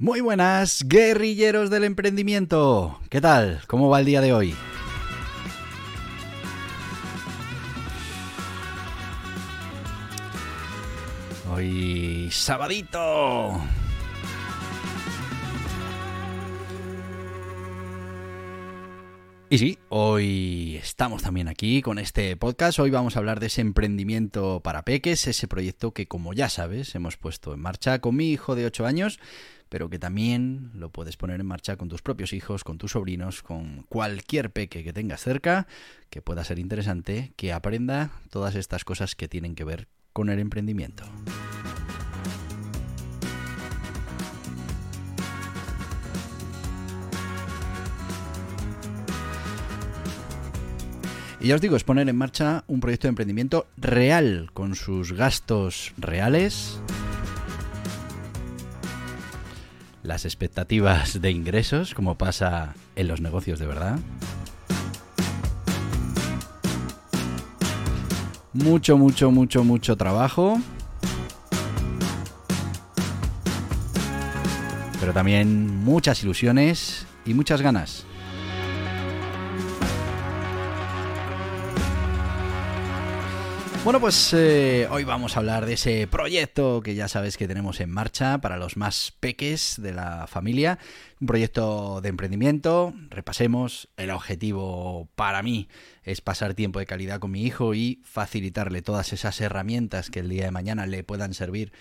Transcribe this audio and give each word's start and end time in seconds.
Muy 0.00 0.20
buenas, 0.20 0.84
guerrilleros 0.86 1.70
del 1.70 1.82
emprendimiento. 1.82 3.00
¿Qué 3.10 3.20
tal? 3.20 3.62
¿Cómo 3.66 3.88
va 3.88 3.98
el 3.98 4.06
día 4.06 4.20
de 4.20 4.32
hoy? 4.32 4.54
Hoy 11.50 12.28
sabadito. 12.30 13.60
Y 19.50 19.58
sí, 19.58 19.78
hoy 19.88 20.76
estamos 20.76 21.22
también 21.22 21.48
aquí 21.48 21.82
con 21.82 21.98
este 21.98 22.36
podcast. 22.36 22.78
Hoy 22.78 22.90
vamos 22.90 23.16
a 23.16 23.18
hablar 23.18 23.40
de 23.40 23.46
ese 23.46 23.62
emprendimiento 23.62 24.60
para 24.62 24.84
peques, 24.84 25.26
ese 25.26 25.48
proyecto 25.48 25.92
que 25.92 26.06
como 26.06 26.34
ya 26.34 26.48
sabes 26.50 26.94
hemos 26.94 27.16
puesto 27.16 27.52
en 27.52 27.60
marcha 27.60 27.98
con 28.00 28.14
mi 28.14 28.30
hijo 28.30 28.54
de 28.54 28.66
8 28.66 28.86
años, 28.86 29.18
pero 29.68 29.90
que 29.90 29.98
también 29.98 30.70
lo 30.74 30.90
puedes 30.90 31.16
poner 31.16 31.40
en 31.40 31.46
marcha 31.46 31.76
con 31.76 31.88
tus 31.88 32.02
propios 32.02 32.32
hijos, 32.32 32.64
con 32.64 32.78
tus 32.78 32.92
sobrinos, 32.92 33.42
con 33.42 33.84
cualquier 33.88 34.50
peque 34.50 34.84
que 34.84 34.92
tengas 34.92 35.22
cerca, 35.22 35.66
que 36.10 36.22
pueda 36.22 36.44
ser 36.44 36.58
interesante, 36.58 37.32
que 37.36 37.52
aprenda 37.52 38.10
todas 38.30 38.54
estas 38.54 38.84
cosas 38.84 39.14
que 39.14 39.28
tienen 39.28 39.54
que 39.54 39.64
ver 39.64 39.88
con 40.12 40.30
el 40.30 40.38
emprendimiento. 40.38 41.04
Y 51.40 51.48
ya 51.48 51.54
os 51.54 51.60
digo, 51.60 51.76
es 51.76 51.84
poner 51.84 52.08
en 52.08 52.16
marcha 52.16 52.64
un 52.66 52.80
proyecto 52.80 53.06
de 53.06 53.10
emprendimiento 53.10 53.68
real, 53.76 54.50
con 54.54 54.74
sus 54.74 55.12
gastos 55.12 55.92
reales, 55.96 56.80
las 60.08 60.24
expectativas 60.24 61.20
de 61.20 61.30
ingresos, 61.30 61.92
como 61.94 62.16
pasa 62.16 62.74
en 62.96 63.08
los 63.08 63.20
negocios 63.20 63.58
de 63.58 63.66
verdad. 63.66 63.98
Mucho, 68.54 68.96
mucho, 68.96 69.30
mucho, 69.30 69.64
mucho 69.64 69.96
trabajo. 69.96 70.58
Pero 74.98 75.12
también 75.12 75.84
muchas 75.84 76.22
ilusiones 76.22 77.06
y 77.26 77.34
muchas 77.34 77.60
ganas. 77.60 78.06
Bueno, 83.84 84.00
pues 84.00 84.34
eh, 84.34 84.86
hoy 84.90 85.04
vamos 85.04 85.36
a 85.36 85.38
hablar 85.38 85.64
de 85.64 85.74
ese 85.74 86.06
proyecto 86.08 86.82
que 86.82 86.94
ya 86.94 87.08
sabes 87.08 87.36
que 87.38 87.48
tenemos 87.48 87.80
en 87.80 87.90
marcha 87.90 88.38
para 88.38 88.58
los 88.58 88.76
más 88.76 89.14
peques 89.18 89.80
de 89.80 89.92
la 89.92 90.26
familia. 90.26 90.78
Un 91.20 91.26
proyecto 91.28 92.00
de 92.02 92.08
emprendimiento. 92.10 92.92
Repasemos. 93.08 93.88
El 93.96 94.10
objetivo 94.10 95.08
para 95.14 95.42
mí 95.42 95.68
es 96.02 96.20
pasar 96.20 96.54
tiempo 96.54 96.80
de 96.80 96.86
calidad 96.86 97.20
con 97.20 97.30
mi 97.30 97.44
hijo 97.44 97.72
y 97.72 98.02
facilitarle 98.04 98.82
todas 98.82 99.12
esas 99.12 99.40
herramientas 99.40 100.10
que 100.10 100.20
el 100.20 100.28
día 100.28 100.44
de 100.44 100.50
mañana 100.50 100.86
le 100.86 101.04
puedan 101.04 101.32
servir 101.32 101.72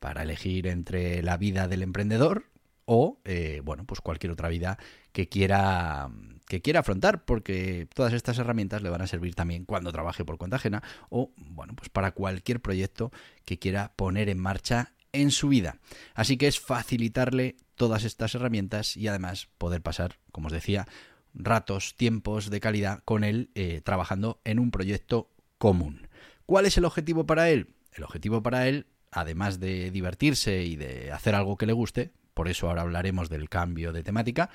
para 0.00 0.24
elegir 0.24 0.66
entre 0.66 1.22
la 1.22 1.38
vida 1.38 1.66
del 1.66 1.82
emprendedor 1.82 2.44
o, 2.86 3.20
eh, 3.24 3.60
bueno, 3.64 3.84
pues 3.84 4.00
cualquier 4.00 4.32
otra 4.32 4.48
vida 4.48 4.78
que 5.12 5.28
quiera 5.28 6.10
que 6.46 6.60
quiera 6.60 6.80
afrontar, 6.80 7.24
porque 7.24 7.88
todas 7.94 8.12
estas 8.12 8.38
herramientas 8.38 8.82
le 8.82 8.90
van 8.90 9.00
a 9.00 9.06
servir 9.06 9.34
también 9.34 9.64
cuando 9.64 9.92
trabaje 9.92 10.24
por 10.24 10.36
cuenta 10.36 10.56
ajena 10.56 10.82
o, 11.08 11.32
bueno, 11.36 11.74
pues 11.74 11.88
para 11.88 12.12
cualquier 12.12 12.60
proyecto 12.60 13.12
que 13.44 13.58
quiera 13.58 13.94
poner 13.96 14.28
en 14.28 14.38
marcha 14.38 14.92
en 15.12 15.30
su 15.30 15.48
vida. 15.48 15.78
Así 16.14 16.36
que 16.36 16.46
es 16.46 16.60
facilitarle 16.60 17.56
todas 17.76 18.04
estas 18.04 18.34
herramientas 18.34 18.96
y 18.96 19.08
además 19.08 19.48
poder 19.58 19.80
pasar, 19.80 20.18
como 20.32 20.48
os 20.48 20.52
decía, 20.52 20.86
ratos, 21.32 21.94
tiempos 21.96 22.50
de 22.50 22.60
calidad 22.60 23.00
con 23.04 23.24
él 23.24 23.50
eh, 23.54 23.80
trabajando 23.82 24.40
en 24.44 24.58
un 24.58 24.70
proyecto 24.70 25.30
común. 25.58 26.08
¿Cuál 26.46 26.66
es 26.66 26.76
el 26.76 26.84
objetivo 26.84 27.26
para 27.26 27.48
él? 27.48 27.74
El 27.92 28.04
objetivo 28.04 28.42
para 28.42 28.68
él, 28.68 28.86
además 29.10 29.60
de 29.60 29.90
divertirse 29.90 30.64
y 30.64 30.76
de 30.76 31.10
hacer 31.12 31.34
algo 31.34 31.56
que 31.56 31.66
le 31.66 31.72
guste, 31.72 32.12
por 32.34 32.48
eso 32.48 32.68
ahora 32.68 32.82
hablaremos 32.82 33.30
del 33.30 33.48
cambio 33.48 33.92
de 33.92 34.02
temática, 34.02 34.50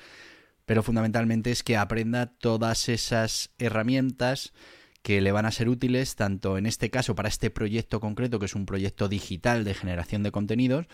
pero 0.66 0.82
fundamentalmente 0.82 1.50
es 1.50 1.62
que 1.62 1.76
aprenda 1.76 2.26
todas 2.26 2.88
esas 2.88 3.50
herramientas 3.58 4.52
que 5.02 5.20
le 5.20 5.32
van 5.32 5.46
a 5.46 5.50
ser 5.50 5.68
útiles 5.68 6.14
tanto 6.14 6.58
en 6.58 6.66
este 6.66 6.90
caso 6.90 7.14
para 7.14 7.28
este 7.28 7.50
proyecto 7.50 8.00
concreto 8.00 8.38
que 8.38 8.46
es 8.46 8.54
un 8.54 8.66
proyecto 8.66 9.08
digital 9.08 9.64
de 9.64 9.74
generación 9.74 10.22
de 10.22 10.30
contenidos 10.30 10.86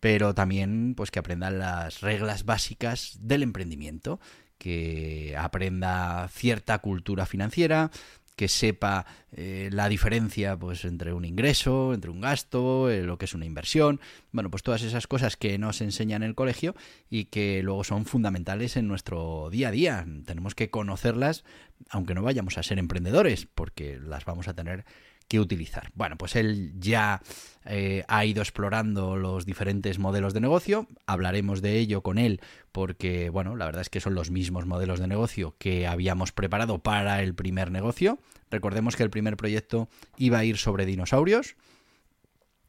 pero 0.00 0.34
también 0.34 0.94
pues 0.94 1.10
que 1.10 1.18
aprenda 1.18 1.50
las 1.50 2.00
reglas 2.00 2.44
básicas 2.44 3.18
del 3.20 3.42
emprendimiento 3.42 4.20
que 4.58 5.34
aprenda 5.38 6.28
cierta 6.28 6.78
cultura 6.80 7.26
financiera 7.26 7.90
que 8.38 8.46
sepa 8.46 9.04
eh, 9.32 9.68
la 9.72 9.88
diferencia 9.88 10.56
pues 10.56 10.84
entre 10.84 11.12
un 11.12 11.24
ingreso, 11.24 11.92
entre 11.92 12.10
un 12.10 12.20
gasto, 12.20 12.88
eh, 12.88 13.02
lo 13.02 13.18
que 13.18 13.24
es 13.24 13.34
una 13.34 13.44
inversión, 13.44 14.00
bueno, 14.30 14.48
pues 14.48 14.62
todas 14.62 14.82
esas 14.82 15.08
cosas 15.08 15.36
que 15.36 15.58
nos 15.58 15.80
enseñan 15.80 16.22
en 16.22 16.28
el 16.28 16.34
colegio 16.36 16.76
y 17.10 17.24
que 17.24 17.62
luego 17.64 17.82
son 17.82 18.06
fundamentales 18.06 18.76
en 18.76 18.86
nuestro 18.86 19.50
día 19.50 19.68
a 19.68 19.72
día. 19.72 20.06
Tenemos 20.24 20.54
que 20.54 20.70
conocerlas 20.70 21.44
aunque 21.90 22.14
no 22.14 22.22
vayamos 22.22 22.58
a 22.58 22.62
ser 22.62 22.78
emprendedores, 22.78 23.46
porque 23.54 23.98
las 23.98 24.24
vamos 24.24 24.48
a 24.48 24.54
tener 24.54 24.84
que 25.28 25.38
utilizar. 25.40 25.90
Bueno, 25.94 26.16
pues 26.16 26.34
él 26.34 26.72
ya 26.78 27.20
eh, 27.64 28.04
ha 28.08 28.24
ido 28.24 28.40
explorando 28.40 29.16
los 29.16 29.46
diferentes 29.46 29.98
modelos 29.98 30.34
de 30.34 30.40
negocio. 30.40 30.88
Hablaremos 31.06 31.62
de 31.62 31.78
ello 31.78 32.02
con 32.02 32.18
él 32.18 32.40
porque, 32.72 33.28
bueno, 33.30 33.54
la 33.54 33.66
verdad 33.66 33.82
es 33.82 33.90
que 33.90 34.00
son 34.00 34.14
los 34.14 34.30
mismos 34.30 34.66
modelos 34.66 35.00
de 35.00 35.06
negocio 35.06 35.54
que 35.58 35.86
habíamos 35.86 36.32
preparado 36.32 36.78
para 36.78 37.22
el 37.22 37.34
primer 37.34 37.70
negocio. 37.70 38.18
Recordemos 38.50 38.96
que 38.96 39.02
el 39.02 39.10
primer 39.10 39.36
proyecto 39.36 39.88
iba 40.16 40.38
a 40.38 40.44
ir 40.44 40.56
sobre 40.56 40.86
dinosaurios. 40.86 41.56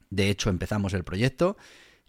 De 0.10 0.30
hecho, 0.30 0.50
empezamos 0.50 0.94
el 0.94 1.04
proyecto. 1.04 1.58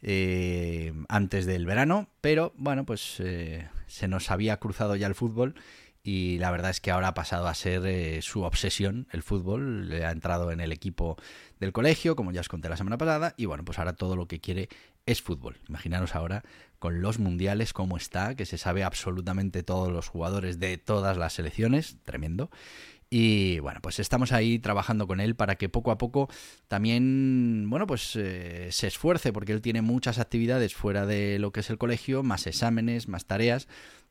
Eh, 0.02 0.94
antes 1.10 1.44
del 1.44 1.66
verano, 1.66 2.08
pero 2.22 2.54
bueno, 2.56 2.86
pues 2.86 3.16
eh, 3.18 3.68
se 3.86 4.08
nos 4.08 4.30
había 4.30 4.56
cruzado 4.56 4.96
ya 4.96 5.06
el 5.06 5.14
fútbol 5.14 5.54
y 6.02 6.38
la 6.38 6.50
verdad 6.50 6.70
es 6.70 6.80
que 6.80 6.90
ahora 6.90 7.08
ha 7.08 7.14
pasado 7.14 7.46
a 7.46 7.54
ser 7.54 7.84
eh, 7.86 8.22
su 8.22 8.42
obsesión 8.42 9.06
el 9.12 9.22
fútbol, 9.22 9.88
le 9.88 10.04
ha 10.06 10.10
entrado 10.10 10.50
en 10.50 10.60
el 10.60 10.72
equipo 10.72 11.16
del 11.58 11.72
colegio, 11.72 12.16
como 12.16 12.32
ya 12.32 12.40
os 12.40 12.48
conté 12.48 12.68
la 12.68 12.76
semana 12.76 12.96
pasada, 12.96 13.34
y 13.36 13.44
bueno, 13.46 13.64
pues 13.64 13.78
ahora 13.78 13.94
todo 13.94 14.16
lo 14.16 14.26
que 14.26 14.40
quiere 14.40 14.68
es 15.06 15.20
fútbol. 15.20 15.58
Imaginaros 15.68 16.14
ahora 16.14 16.42
con 16.78 17.02
los 17.02 17.18
mundiales 17.18 17.72
cómo 17.72 17.96
está, 17.96 18.34
que 18.34 18.46
se 18.46 18.56
sabe 18.56 18.82
absolutamente 18.82 19.62
todos 19.62 19.92
los 19.92 20.08
jugadores 20.08 20.58
de 20.58 20.78
todas 20.78 21.18
las 21.18 21.34
selecciones, 21.34 21.98
tremendo. 22.04 22.50
Y 23.12 23.58
bueno, 23.58 23.80
pues 23.82 23.98
estamos 23.98 24.30
ahí 24.30 24.60
trabajando 24.60 25.08
con 25.08 25.18
él 25.20 25.34
para 25.34 25.56
que 25.56 25.68
poco 25.68 25.90
a 25.90 25.98
poco 25.98 26.28
también, 26.68 27.66
bueno, 27.68 27.88
pues 27.88 28.14
eh, 28.14 28.68
se 28.70 28.86
esfuerce, 28.86 29.32
porque 29.32 29.52
él 29.52 29.60
tiene 29.60 29.82
muchas 29.82 30.20
actividades 30.20 30.76
fuera 30.76 31.06
de 31.06 31.40
lo 31.40 31.50
que 31.50 31.60
es 31.60 31.70
el 31.70 31.78
colegio, 31.78 32.22
más 32.22 32.46
exámenes, 32.46 33.08
más 33.08 33.26
tareas, 33.26 33.66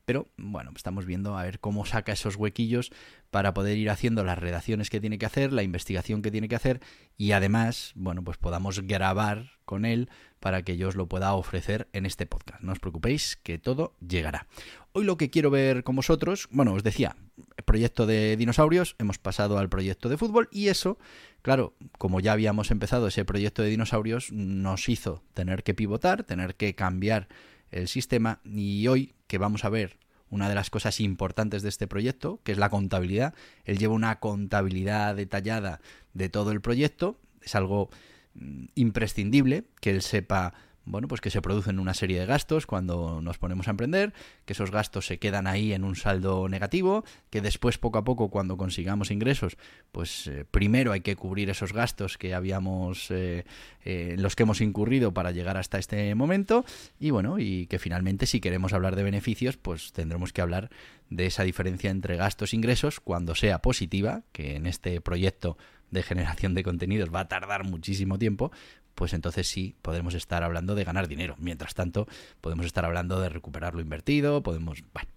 pero 0.10 0.28
bueno, 0.38 0.72
estamos 0.76 1.06
viendo 1.06 1.38
a 1.38 1.44
ver 1.44 1.60
cómo 1.60 1.86
saca 1.86 2.14
esos 2.14 2.36
huequillos 2.36 2.90
para 3.30 3.54
poder 3.54 3.78
ir 3.78 3.92
haciendo 3.92 4.24
las 4.24 4.40
redacciones 4.40 4.90
que 4.90 5.00
tiene 5.00 5.20
que 5.20 5.28
hacer, 5.28 5.54
la 5.54 5.62
investigación 5.62 6.24
que 6.24 6.32
tiene 6.32 6.48
que 6.48 6.56
hacer 6.56 6.80
y 7.16 7.34
además, 7.34 7.92
bueno, 7.94 8.24
pues 8.24 8.40
podamos 8.40 8.82
grabar 8.82 9.52
con 9.66 9.86
él 9.86 10.10
para 10.40 10.64
que 10.64 10.78
yo 10.78 10.88
os 10.88 10.96
lo 10.96 11.08
pueda 11.08 11.36
ofrecer 11.36 11.90
en 11.94 12.08
este 12.08 12.26
podcast. 12.26 12.64
No 12.64 12.72
os 12.72 12.80
preocupéis 12.80 13.36
que 13.36 13.60
todo 13.60 13.94
llegará. 14.00 14.48
Hoy 14.94 15.04
lo 15.04 15.16
que 15.16 15.30
quiero 15.30 15.52
ver 15.52 15.84
con 15.84 15.96
vosotros, 15.96 16.48
bueno, 16.50 16.74
os 16.74 16.82
decía, 16.82 17.16
el 17.56 17.64
proyecto 17.64 18.08
de 18.08 18.36
dinosaurios, 18.36 18.96
hemos 18.98 19.20
pasado 19.20 19.60
al 19.60 19.70
proyecto 19.70 20.10
de 20.10 20.18
fútbol 20.18 20.50
y 20.52 20.70
eso, 20.70 20.98
claro, 21.44 21.76
como 22.00 22.20
ya 22.20 22.32
habíamos 22.32 22.72
empezado 22.72 23.06
ese 23.06 23.26
proyecto 23.26 23.62
de 23.62 23.70
dinosaurios, 23.70 24.32
nos 24.32 24.90
hizo 24.90 25.22
tener 25.36 25.62
que 25.62 25.76
pivotar, 25.76 26.24
tener 26.24 26.56
que 26.56 26.74
cambiar 26.74 27.28
el 27.72 27.88
sistema 27.88 28.40
y 28.44 28.88
hoy 28.88 29.14
que 29.28 29.38
vamos 29.38 29.66
a 29.66 29.70
ver 29.70 29.98
una 30.30 30.48
de 30.48 30.56
las 30.56 30.70
cosas 30.70 31.00
importantes 31.00 31.64
de 31.64 31.70
este 31.70 31.88
proyecto, 31.88 32.40
que 32.44 32.52
es 32.52 32.58
la 32.58 32.70
contabilidad. 32.70 33.34
Él 33.66 33.78
lleva 33.78 33.94
una 33.94 34.20
contabilidad 34.20 35.16
detallada 35.16 35.82
de 36.14 36.30
todo 36.30 36.52
el 36.52 36.62
proyecto. 36.62 37.18
Es 37.42 37.56
algo 37.56 37.90
mm, 38.36 38.66
imprescindible 38.76 39.66
que 39.82 39.90
él 39.90 40.02
sepa 40.02 40.54
bueno, 40.90 41.08
pues 41.08 41.22
que 41.22 41.30
se 41.30 41.42
producen 41.42 41.80
una 41.80 41.94
serie 41.94 42.20
de 42.20 42.26
gastos 42.26 42.66
cuando 42.66 43.22
nos 43.22 43.38
ponemos 43.38 43.68
a 43.68 43.72
emprender, 43.72 44.12
que 44.46 44.54
esos 44.54 44.72
gastos 44.72 45.06
se 45.06 45.20
quedan 45.20 45.46
ahí 45.46 45.72
en 45.72 45.84
un 45.84 45.96
saldo 45.96 46.50
negativo, 46.50 47.06
que 47.30 47.42
después 47.42 47.78
poco 47.78 48.00
a 48.00 48.04
poco 48.04 48.30
cuando 48.30 48.58
consigamos 48.58 49.12
ingresos, 49.12 49.56
pues 49.92 50.26
eh, 50.28 50.46
primero 50.50 50.92
hay 50.92 51.02
que 51.02 51.16
cubrir 51.16 51.52
esos 51.52 51.74
gastos 51.74 52.18
que 52.18 52.34
habíamos, 52.34 53.12
eh, 53.12 53.46
eh, 53.86 54.16
los 54.18 54.36
que 54.36 54.44
hemos 54.44 54.62
incurrido 54.62 55.14
para 55.14 55.32
llegar 55.32 55.58
hasta 55.58 55.78
este 55.78 56.16
momento, 56.16 56.66
y 57.00 57.12
bueno, 57.12 57.38
y 57.38 57.68
que 57.68 57.78
finalmente 57.78 58.26
si 58.26 58.40
queremos 58.40 58.74
hablar 58.74 58.96
de 58.96 59.04
beneficios, 59.04 59.58
pues 59.58 59.94
tendremos 59.94 60.34
que 60.34 60.42
hablar 60.42 60.72
de 61.12 61.28
esa 61.28 61.44
diferencia 61.44 61.92
entre 61.92 62.18
gastos 62.18 62.54
e 62.54 62.56
ingresos 62.56 63.00
cuando 63.00 63.36
sea 63.36 63.60
positiva, 63.60 64.24
que 64.32 64.56
en 64.56 64.66
este 64.66 65.02
proyecto 65.02 65.56
de 65.92 66.04
generación 66.04 66.54
de 66.54 66.64
contenidos 66.64 67.14
va 67.14 67.22
a 67.22 67.28
tardar 67.28 67.64
muchísimo 67.64 68.20
tiempo, 68.20 68.52
pues 69.00 69.14
entonces 69.14 69.48
sí 69.48 69.76
podemos 69.82 70.14
estar 70.14 70.44
hablando 70.44 70.76
de 70.76 70.84
ganar 70.84 71.08
dinero. 71.08 71.38
Mientras 71.40 71.74
tanto, 71.74 72.06
podemos 72.42 72.66
estar 72.66 72.84
hablando 72.84 73.22
de 73.22 73.30
recuperar 73.30 73.74
lo 73.74 73.80
invertido, 73.80 74.44
podemos... 74.44 74.84
Bueno. 74.94 75.10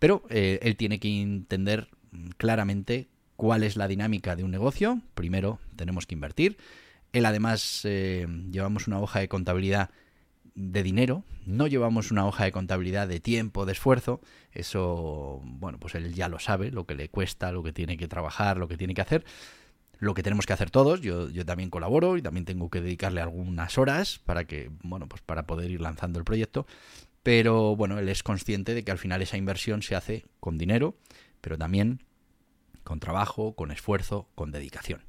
Pero 0.00 0.24
eh, 0.28 0.58
él 0.62 0.74
tiene 0.74 0.98
que 0.98 1.22
entender 1.22 1.86
claramente 2.36 3.06
cuál 3.36 3.62
es 3.62 3.76
la 3.76 3.86
dinámica 3.86 4.34
de 4.34 4.42
un 4.42 4.50
negocio. 4.50 5.02
Primero 5.14 5.60
tenemos 5.76 6.04
que 6.04 6.16
invertir. 6.16 6.56
Él 7.12 7.26
además 7.26 7.82
eh, 7.84 8.26
llevamos 8.50 8.88
una 8.88 8.98
hoja 8.98 9.20
de 9.20 9.28
contabilidad 9.28 9.90
de 10.56 10.82
dinero, 10.82 11.22
no 11.46 11.68
llevamos 11.68 12.10
una 12.10 12.26
hoja 12.26 12.42
de 12.42 12.50
contabilidad 12.50 13.06
de 13.06 13.20
tiempo, 13.20 13.66
de 13.66 13.70
esfuerzo, 13.70 14.20
eso, 14.50 15.40
bueno, 15.44 15.78
pues 15.78 15.94
él 15.94 16.12
ya 16.12 16.28
lo 16.28 16.40
sabe, 16.40 16.72
lo 16.72 16.86
que 16.86 16.96
le 16.96 17.08
cuesta, 17.08 17.52
lo 17.52 17.62
que 17.62 17.72
tiene 17.72 17.96
que 17.96 18.08
trabajar, 18.08 18.56
lo 18.56 18.66
que 18.66 18.76
tiene 18.76 18.94
que 18.94 19.02
hacer, 19.02 19.24
lo 19.98 20.14
que 20.14 20.22
tenemos 20.22 20.46
que 20.46 20.52
hacer 20.52 20.70
todos. 20.70 21.00
Yo, 21.00 21.28
yo 21.30 21.44
también 21.44 21.70
colaboro 21.70 22.16
y 22.16 22.22
también 22.22 22.44
tengo 22.44 22.70
que 22.70 22.80
dedicarle 22.80 23.20
algunas 23.20 23.78
horas 23.78 24.20
para 24.24 24.44
que, 24.44 24.70
bueno, 24.82 25.08
pues 25.08 25.22
para 25.22 25.46
poder 25.46 25.70
ir 25.70 25.80
lanzando 25.80 26.18
el 26.18 26.24
proyecto. 26.24 26.66
Pero 27.22 27.76
bueno, 27.76 27.98
él 27.98 28.08
es 28.08 28.22
consciente 28.22 28.74
de 28.74 28.84
que 28.84 28.90
al 28.90 28.98
final 28.98 29.22
esa 29.22 29.36
inversión 29.36 29.82
se 29.82 29.96
hace 29.96 30.24
con 30.40 30.56
dinero, 30.56 30.96
pero 31.40 31.58
también 31.58 32.02
con 32.84 33.00
trabajo, 33.00 33.54
con 33.54 33.70
esfuerzo, 33.70 34.28
con 34.34 34.50
dedicación. 34.50 35.02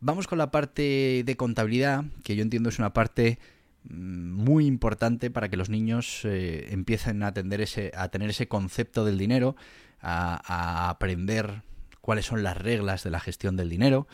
Vamos 0.00 0.26
con 0.26 0.38
la 0.38 0.50
parte 0.50 1.22
de 1.24 1.36
contabilidad, 1.36 2.04
que 2.24 2.36
yo 2.36 2.42
entiendo 2.42 2.68
es 2.68 2.78
una 2.78 2.92
parte 2.92 3.38
mm, 3.84 4.32
muy 4.32 4.66
importante 4.66 5.30
para 5.30 5.48
que 5.48 5.56
los 5.56 5.70
niños 5.70 6.24
eh, 6.24 6.68
empiecen 6.72 7.22
a, 7.22 7.32
ese, 7.58 7.92
a 7.96 8.08
tener 8.08 8.30
ese 8.30 8.48
concepto 8.48 9.04
del 9.04 9.16
dinero, 9.16 9.56
a 10.02 10.90
aprender 10.90 11.62
cuáles 12.06 12.26
son 12.26 12.44
las 12.44 12.56
reglas 12.56 13.02
de 13.02 13.10
la 13.10 13.18
gestión 13.18 13.56
del 13.56 13.68
dinero, 13.68 14.06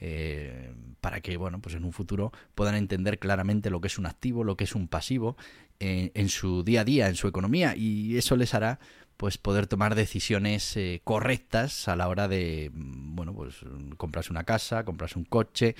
eh, 0.00 0.72
para 1.00 1.20
que 1.20 1.36
bueno, 1.36 1.60
pues 1.60 1.74
en 1.74 1.82
un 1.82 1.92
futuro 1.92 2.30
puedan 2.54 2.76
entender 2.76 3.18
claramente 3.18 3.68
lo 3.68 3.80
que 3.80 3.88
es 3.88 3.98
un 3.98 4.06
activo, 4.06 4.44
lo 4.44 4.56
que 4.56 4.62
es 4.62 4.76
un 4.76 4.86
pasivo 4.86 5.36
eh, 5.80 6.12
en 6.14 6.28
su 6.28 6.62
día 6.62 6.82
a 6.82 6.84
día, 6.84 7.08
en 7.08 7.16
su 7.16 7.26
economía, 7.26 7.74
y 7.74 8.16
eso 8.16 8.36
les 8.36 8.54
hará 8.54 8.78
pues 9.16 9.38
poder 9.38 9.66
tomar 9.66 9.96
decisiones 9.96 10.76
eh, 10.76 11.00
correctas 11.02 11.88
a 11.88 11.96
la 11.96 12.06
hora 12.06 12.28
de 12.28 12.70
bueno 12.72 13.34
pues 13.34 13.56
comprarse 13.96 14.30
una 14.30 14.44
casa, 14.44 14.84
comprarse 14.84 15.18
un 15.18 15.24
coche, 15.24 15.74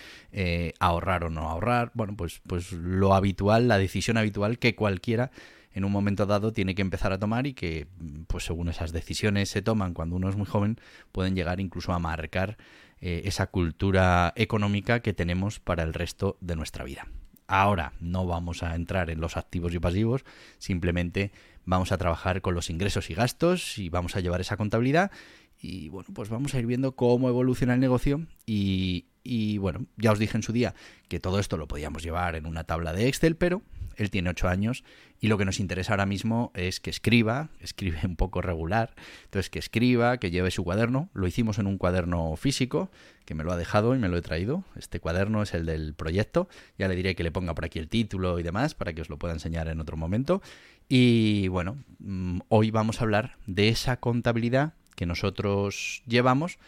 ahorrar 0.80 1.22
o 1.22 1.30
no 1.30 1.48
ahorrar, 1.48 1.92
bueno 1.94 2.16
pues 2.16 2.40
pues 2.44 2.72
lo 2.72 3.14
habitual, 3.14 3.68
la 3.68 3.78
decisión 3.78 4.16
habitual 4.16 4.58
que 4.58 4.74
cualquiera 4.74 5.30
en 5.74 5.84
un 5.84 5.92
momento 5.92 6.26
dado 6.26 6.52
tiene 6.52 6.74
que 6.74 6.82
empezar 6.82 7.12
a 7.12 7.18
tomar 7.18 7.46
y 7.46 7.54
que, 7.54 7.86
pues 8.26 8.44
según 8.44 8.68
esas 8.68 8.92
decisiones 8.92 9.48
se 9.48 9.62
toman 9.62 9.94
cuando 9.94 10.16
uno 10.16 10.28
es 10.28 10.36
muy 10.36 10.46
joven, 10.46 10.78
pueden 11.12 11.34
llegar 11.34 11.60
incluso 11.60 11.92
a 11.92 11.98
marcar 11.98 12.56
eh, 13.00 13.22
esa 13.24 13.46
cultura 13.48 14.32
económica 14.36 15.00
que 15.00 15.12
tenemos 15.12 15.60
para 15.60 15.82
el 15.82 15.94
resto 15.94 16.36
de 16.40 16.56
nuestra 16.56 16.84
vida. 16.84 17.08
Ahora 17.48 17.92
no 18.00 18.26
vamos 18.26 18.62
a 18.62 18.74
entrar 18.74 19.10
en 19.10 19.20
los 19.20 19.36
activos 19.36 19.74
y 19.74 19.78
pasivos, 19.78 20.24
simplemente 20.58 21.32
vamos 21.64 21.92
a 21.92 21.98
trabajar 21.98 22.40
con 22.40 22.54
los 22.54 22.70
ingresos 22.70 23.10
y 23.10 23.14
gastos 23.14 23.78
y 23.78 23.88
vamos 23.88 24.16
a 24.16 24.20
llevar 24.20 24.40
esa 24.40 24.56
contabilidad 24.56 25.10
y 25.60 25.88
bueno, 25.88 26.08
pues 26.14 26.28
vamos 26.28 26.54
a 26.54 26.58
ir 26.58 26.66
viendo 26.66 26.96
cómo 26.96 27.28
evoluciona 27.28 27.74
el 27.74 27.80
negocio 27.80 28.26
y 28.46 29.04
bueno, 29.58 29.86
ya 29.96 30.12
os 30.12 30.18
dije 30.18 30.36
en 30.36 30.42
su 30.42 30.52
día 30.52 30.74
que 31.08 31.20
todo 31.20 31.38
esto 31.38 31.56
lo 31.56 31.68
podíamos 31.68 32.02
llevar 32.02 32.36
en 32.36 32.46
una 32.46 32.64
tabla 32.64 32.92
de 32.92 33.08
Excel, 33.08 33.36
pero 33.36 33.62
él 33.96 34.10
tiene 34.10 34.30
ocho 34.30 34.48
años 34.48 34.84
y 35.20 35.28
lo 35.28 35.38
que 35.38 35.44
nos 35.44 35.60
interesa 35.60 35.92
ahora 35.92 36.06
mismo 36.06 36.50
es 36.54 36.80
que 36.80 36.90
escriba, 36.90 37.48
escribe 37.60 38.00
un 38.04 38.16
poco 38.16 38.42
regular, 38.42 38.94
entonces 39.24 39.50
que 39.50 39.58
escriba, 39.58 40.18
que 40.18 40.30
lleve 40.30 40.50
su 40.50 40.64
cuaderno. 40.64 41.10
Lo 41.14 41.26
hicimos 41.26 41.58
en 41.58 41.66
un 41.66 41.78
cuaderno 41.78 42.34
físico 42.36 42.90
que 43.24 43.34
me 43.34 43.44
lo 43.44 43.52
ha 43.52 43.56
dejado 43.56 43.94
y 43.94 43.98
me 43.98 44.08
lo 44.08 44.16
he 44.16 44.22
traído. 44.22 44.64
Este 44.76 45.00
cuaderno 45.00 45.42
es 45.42 45.54
el 45.54 45.64
del 45.66 45.94
proyecto. 45.94 46.48
Ya 46.78 46.88
le 46.88 46.96
diré 46.96 47.14
que 47.14 47.22
le 47.22 47.30
ponga 47.30 47.54
por 47.54 47.64
aquí 47.64 47.78
el 47.78 47.88
título 47.88 48.38
y 48.38 48.42
demás 48.42 48.74
para 48.74 48.92
que 48.92 49.02
os 49.02 49.08
lo 49.08 49.18
pueda 49.18 49.34
enseñar 49.34 49.68
en 49.68 49.80
otro 49.80 49.96
momento. 49.96 50.42
Y 50.88 51.48
bueno, 51.48 51.78
mm, 52.00 52.40
hoy 52.48 52.70
vamos 52.70 53.00
a 53.00 53.04
hablar 53.04 53.36
de 53.46 53.68
esa 53.68 53.98
contabilidad 53.98 54.74
que 54.96 55.06
nosotros 55.06 56.02
llevamos 56.06 56.58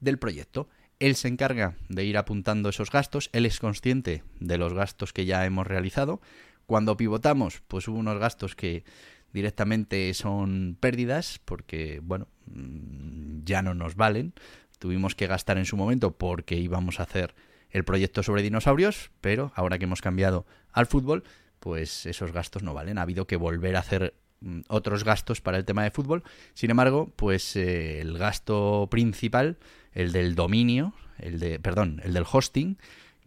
del 0.00 0.18
proyecto. 0.18 0.68
Él 0.98 1.16
se 1.16 1.28
encarga 1.28 1.74
de 1.88 2.04
ir 2.04 2.16
apuntando 2.16 2.68
esos 2.68 2.90
gastos, 2.90 3.28
él 3.32 3.44
es 3.44 3.58
consciente 3.58 4.22
de 4.38 4.58
los 4.58 4.72
gastos 4.72 5.12
que 5.12 5.24
ya 5.24 5.44
hemos 5.44 5.66
realizado, 5.66 6.20
cuando 6.66 6.96
pivotamos, 6.96 7.62
pues 7.68 7.88
hubo 7.88 7.98
unos 7.98 8.18
gastos 8.18 8.54
que 8.54 8.84
directamente 9.32 10.12
son 10.14 10.76
pérdidas 10.78 11.40
porque, 11.44 12.00
bueno, 12.02 12.28
mm, 12.46 13.44
ya 13.44 13.62
no 13.62 13.74
nos 13.74 13.96
valen. 13.96 14.34
Tuvimos 14.78 15.14
que 15.14 15.26
gastar 15.26 15.58
en 15.58 15.64
su 15.64 15.76
momento 15.76 16.16
porque 16.16 16.56
íbamos 16.56 17.00
a 17.00 17.04
hacer 17.04 17.34
el 17.70 17.84
proyecto 17.84 18.22
sobre 18.22 18.42
dinosaurios, 18.42 19.10
pero 19.20 19.52
ahora 19.54 19.78
que 19.78 19.84
hemos 19.84 20.02
cambiado 20.02 20.46
al 20.72 20.86
fútbol, 20.86 21.24
pues 21.60 22.06
esos 22.06 22.32
gastos 22.32 22.62
no 22.62 22.74
valen. 22.74 22.98
Ha 22.98 23.02
habido 23.02 23.26
que 23.26 23.36
volver 23.36 23.76
a 23.76 23.80
hacer 23.80 24.14
mm, 24.40 24.60
otros 24.68 25.04
gastos 25.04 25.40
para 25.40 25.56
el 25.56 25.64
tema 25.64 25.84
de 25.84 25.90
fútbol. 25.90 26.22
Sin 26.54 26.70
embargo, 26.70 27.12
pues 27.16 27.56
eh, 27.56 28.00
el 28.00 28.18
gasto 28.18 28.88
principal, 28.90 29.58
el 29.92 30.12
del 30.12 30.34
dominio, 30.34 30.92
el 31.18 31.38
de, 31.38 31.58
perdón, 31.58 32.00
el 32.04 32.12
del 32.12 32.26
hosting, 32.30 32.76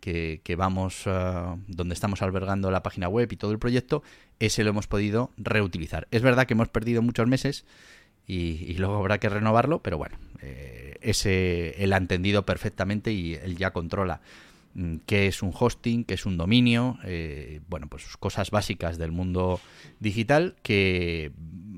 que, 0.05 0.55
vamos, 0.57 1.03
ah, 1.05 1.57
donde 1.67 1.93
estamos 1.93 2.21
albergando 2.21 2.71
la 2.71 2.83
página 2.83 3.07
web 3.09 3.31
y 3.31 3.37
todo 3.37 3.51
el 3.51 3.59
proyecto, 3.59 4.03
ese 4.39 4.63
lo 4.63 4.69
hemos 4.69 4.87
podido 4.87 5.31
reutilizar. 5.37 6.07
Es 6.11 6.21
verdad 6.21 6.45
que 6.45 6.53
hemos 6.53 6.69
perdido 6.69 7.01
muchos 7.01 7.27
meses 7.27 7.65
y, 8.27 8.73
luego 8.73 8.97
habrá 8.97 9.19
que 9.19 9.29
renovarlo, 9.29 9.81
pero 9.81 9.97
bueno, 9.97 10.17
eh, 10.41 10.97
ese 11.01 11.83
él 11.83 11.93
ha 11.93 11.97
entendido 11.97 12.45
perfectamente 12.45 13.11
y 13.11 13.35
él 13.35 13.57
ya 13.57 13.71
controla 13.71 14.21
Mm, 14.75 14.97
qué 15.05 15.27
es 15.27 15.41
un 15.41 15.53
hosting, 15.57 16.03
qué 16.03 16.15
es 16.15 16.25
un 16.25 16.35
dominio, 16.35 16.99
eh, 17.05 17.61
bueno, 17.69 17.87
pues 17.87 18.17
cosas 18.17 18.51
básicas 18.51 18.97
del 18.97 19.13
mundo 19.13 19.61
digital 20.01 20.55
que, 20.63 21.31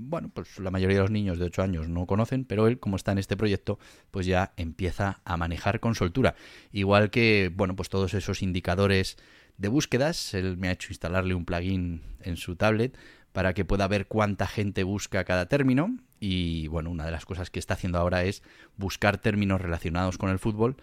bueno, 0.09 0.29
pues 0.33 0.59
la 0.59 0.71
mayoría 0.71 0.97
de 0.97 1.01
los 1.03 1.11
niños 1.11 1.39
de 1.39 1.45
8 1.45 1.61
años 1.61 1.89
no 1.89 2.05
conocen, 2.05 2.45
pero 2.45 2.67
él, 2.67 2.79
como 2.79 2.95
está 2.95 3.11
en 3.11 3.17
este 3.17 3.37
proyecto, 3.37 3.79
pues 4.11 4.25
ya 4.25 4.53
empieza 4.57 5.21
a 5.25 5.37
manejar 5.37 5.79
con 5.79 5.95
soltura. 5.95 6.35
Igual 6.71 7.09
que, 7.09 7.51
bueno, 7.53 7.75
pues 7.75 7.89
todos 7.89 8.13
esos 8.13 8.41
indicadores 8.41 9.17
de 9.57 9.67
búsquedas, 9.67 10.33
él 10.33 10.57
me 10.57 10.69
ha 10.69 10.71
hecho 10.71 10.89
instalarle 10.91 11.33
un 11.35 11.45
plugin 11.45 12.01
en 12.21 12.37
su 12.37 12.55
tablet 12.55 12.97
para 13.31 13.53
que 13.53 13.65
pueda 13.65 13.87
ver 13.87 14.07
cuánta 14.07 14.47
gente 14.47 14.83
busca 14.83 15.23
cada 15.23 15.47
término 15.47 15.97
y 16.19 16.67
bueno, 16.67 16.89
una 16.89 17.05
de 17.05 17.11
las 17.11 17.25
cosas 17.25 17.49
que 17.49 17.59
está 17.59 17.75
haciendo 17.75 17.99
ahora 17.99 18.23
es 18.23 18.41
buscar 18.77 19.17
términos 19.17 19.61
relacionados 19.61 20.17
con 20.17 20.29
el 20.29 20.39
fútbol 20.39 20.77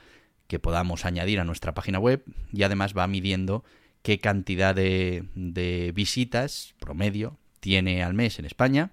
que 0.46 0.58
podamos 0.58 1.04
añadir 1.04 1.40
a 1.40 1.44
nuestra 1.44 1.74
página 1.74 1.98
web 1.98 2.22
y 2.52 2.62
además 2.62 2.94
va 2.96 3.06
midiendo 3.06 3.64
qué 4.02 4.20
cantidad 4.20 4.74
de, 4.74 5.24
de 5.34 5.92
visitas 5.94 6.74
promedio 6.78 7.38
tiene 7.64 8.02
al 8.02 8.12
mes 8.12 8.38
en 8.38 8.44
España 8.44 8.90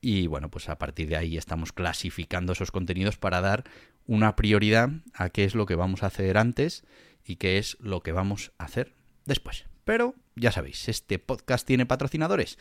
y 0.00 0.28
bueno, 0.28 0.50
pues 0.50 0.70
a 0.70 0.78
partir 0.78 1.10
de 1.10 1.16
ahí 1.18 1.36
estamos 1.36 1.74
clasificando 1.74 2.54
esos 2.54 2.70
contenidos 2.70 3.18
para 3.18 3.42
dar 3.42 3.64
una 4.06 4.34
prioridad 4.34 4.88
a 5.12 5.28
qué 5.28 5.44
es 5.44 5.54
lo 5.54 5.66
que 5.66 5.74
vamos 5.74 6.02
a 6.02 6.06
hacer 6.06 6.38
antes 6.38 6.84
y 7.22 7.36
qué 7.36 7.58
es 7.58 7.76
lo 7.80 8.02
que 8.02 8.12
vamos 8.12 8.52
a 8.56 8.64
hacer 8.64 8.94
después. 9.26 9.66
Pero 9.84 10.14
ya 10.36 10.52
sabéis, 10.52 10.88
este 10.88 11.18
podcast 11.18 11.66
tiene 11.66 11.84
patrocinadores. 11.84 12.58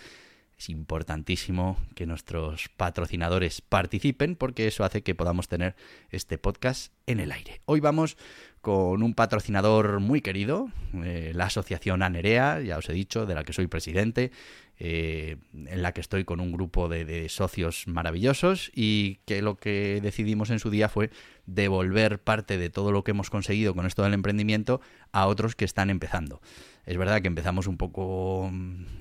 Es 0.57 0.69
importantísimo 0.69 1.77
que 1.95 2.05
nuestros 2.05 2.69
patrocinadores 2.69 3.62
participen 3.62 4.36
porque 4.36 4.67
eso 4.67 4.83
hace 4.83 5.01
que 5.01 5.15
podamos 5.15 5.48
tener 5.48 5.75
este 6.10 6.38
podcast 6.38 6.93
en 7.07 7.19
el 7.19 7.31
aire. 7.31 7.62
Hoy 7.65 7.79
vamos 7.79 8.17
con 8.62 9.03
un 9.03 9.13
patrocinador 9.13 10.00
muy 10.00 10.22
querido, 10.22 10.69
eh, 11.03 11.33
la 11.36 11.48
asociación 11.48 12.01
Anerea, 12.01 12.62
ya 12.62 12.77
os 12.77 12.88
he 12.88 12.93
dicho, 12.93 13.25
de 13.25 13.36
la 13.36 13.43
que 13.43 13.51
soy 13.51 13.67
presidente, 13.67 14.31
eh, 14.79 15.36
en 15.53 15.81
la 15.81 15.91
que 15.91 16.00
estoy 16.00 16.24
con 16.24 16.39
un 16.39 16.53
grupo 16.53 16.88
de, 16.88 17.03
de, 17.03 17.27
socios 17.27 17.88
maravillosos 17.88 18.72
y 18.74 19.15
que 19.25 19.41
lo 19.41 19.57
que 19.57 20.00
decidimos 20.01 20.50
en 20.50 20.60
su 20.60 20.69
día 20.69 20.88
fue 20.88 21.10
devolver 21.45 22.19
parte 22.19 22.57
de 22.57 22.69
todo 22.69 22.93
lo 22.93 23.03
que 23.03 23.12
hemos 23.12 23.29
conseguido 23.29 23.75
con 23.75 23.86
esto 23.86 24.03
del 24.03 24.13
emprendimiento 24.13 24.79
a 25.12 25.27
otros 25.27 25.55
que 25.55 25.65
están 25.65 25.89
empezando. 25.89 26.41
Es 26.85 26.97
verdad 26.97 27.21
que 27.21 27.27
empezamos 27.27 27.67
un 27.67 27.77
poco 27.77 28.51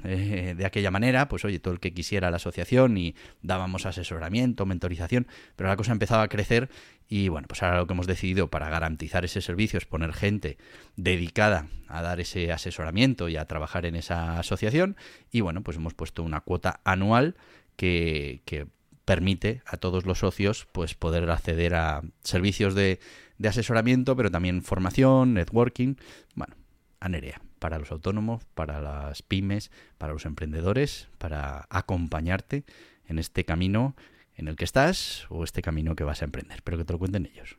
eh, 0.04 0.54
de 0.56 0.64
aquella 0.64 0.92
manera, 0.92 1.28
pues 1.28 1.44
oye, 1.44 1.58
todo 1.58 1.74
el 1.74 1.80
que 1.80 1.92
quisiera 1.92 2.30
la 2.30 2.36
asociación 2.36 2.96
y 2.96 3.16
dábamos 3.42 3.86
asesoramiento, 3.86 4.66
mentorización, 4.66 5.26
pero 5.56 5.68
la 5.68 5.76
cosa 5.76 5.90
empezaba 5.90 6.22
a 6.22 6.28
crecer 6.28 6.70
y 7.08 7.28
bueno, 7.28 7.48
pues 7.48 7.62
ahora 7.62 7.78
lo 7.78 7.86
que 7.88 7.94
hemos 7.94 8.06
decidido 8.06 8.48
para 8.48 8.70
garantizar 8.70 9.24
ese 9.24 9.40
servicio 9.40 9.78
es 9.78 9.86
poner 9.86 10.12
gente 10.12 10.58
dedicada 10.94 11.66
a 11.88 12.02
dar 12.02 12.20
ese 12.20 12.52
asesoramiento 12.52 13.28
y 13.28 13.36
a 13.36 13.46
trabajar 13.46 13.84
en 13.84 13.96
esa 13.96 14.38
asociación 14.38 14.96
y 15.32 15.40
bueno, 15.40 15.62
pues 15.62 15.76
hemos 15.76 15.94
puesto 15.94 16.22
una 16.22 16.40
cuota 16.40 16.80
anual 16.84 17.36
que, 17.76 18.40
permite 19.04 19.62
a 19.66 19.78
todos 19.78 20.06
los 20.06 20.20
socios 20.20 20.68
pues 20.70 20.94
poder 20.94 21.28
acceder 21.28 21.74
a 21.74 22.02
servicios 22.22 22.76
de, 22.76 23.00
de 23.36 23.48
asesoramiento, 23.48 24.14
pero 24.14 24.30
también 24.30 24.62
formación, 24.62 25.34
networking, 25.34 25.96
bueno, 26.36 26.54
Anerea 27.00 27.42
para 27.62 27.78
los 27.78 27.92
autónomos, 27.92 28.42
para 28.57 28.81
las 28.81 29.23
pymes, 29.23 29.71
para 29.97 30.12
los 30.12 30.26
emprendedores, 30.26 31.07
para 31.19 31.69
acompañarte 31.71 32.64
en 33.07 33.21
este 33.21 33.45
camino 33.45 33.95
en 34.37 34.49
el 34.49 34.57
que 34.57 34.64
estás 34.64 35.26
o 35.28 35.45
este 35.45 35.62
camino 35.62 35.95
que 35.95 36.02
vas 36.02 36.23
a 36.23 36.25
emprender. 36.25 36.61
Pero 36.64 36.76
que 36.76 36.85
te 36.85 36.92
lo 36.92 36.99
cuenten 36.99 37.31
ellos. 37.33 37.57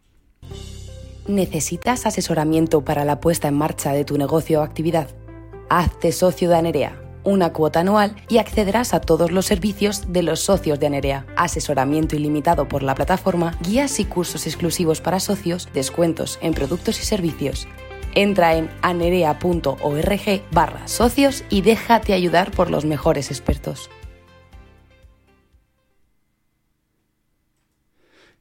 ¿Necesitas 1.26 2.06
asesoramiento 2.06 2.84
para 2.84 3.06
la 3.06 3.22
puesta 3.22 3.48
en 3.48 3.54
marcha 3.54 3.94
de 3.94 4.04
tu 4.04 4.18
negocio 4.18 4.60
o 4.60 4.64
actividad? 4.64 5.08
Hazte 5.70 6.12
socio 6.12 6.50
de 6.50 6.58
Anerea, 6.58 7.02
una 7.24 7.54
cuota 7.54 7.80
anual 7.80 8.18
y 8.28 8.40
accederás 8.40 8.94
a 8.94 9.00
todos 9.00 9.32
los 9.32 9.46
servicios 9.46 10.12
de 10.12 10.24
los 10.24 10.42
socios 10.42 10.82
de 10.82 10.88
Anerea. 10.88 11.26
Asesoramiento 11.38 12.18
ilimitado 12.18 12.68
por 12.68 12.84
la 12.84 12.94
plataforma, 12.94 13.58
guías 13.62 14.02
y 14.02 14.06
cursos 14.06 14.48
exclusivos 14.48 15.00
para 15.00 15.22
socios, 15.22 15.70
descuentos 15.74 16.40
en 16.42 16.54
productos 16.54 17.00
y 17.00 17.06
servicios 17.06 17.70
Entra 18.15 18.55
en 18.55 18.70
anerea.org 18.82 20.41
barra 20.51 20.88
socios 20.88 21.43
y 21.50 21.62
déjate 21.62 22.13
ayudar 22.13 22.51
por 22.51 22.70
los 22.70 22.86
mejores 22.86 23.32
expertos. 23.32 23.89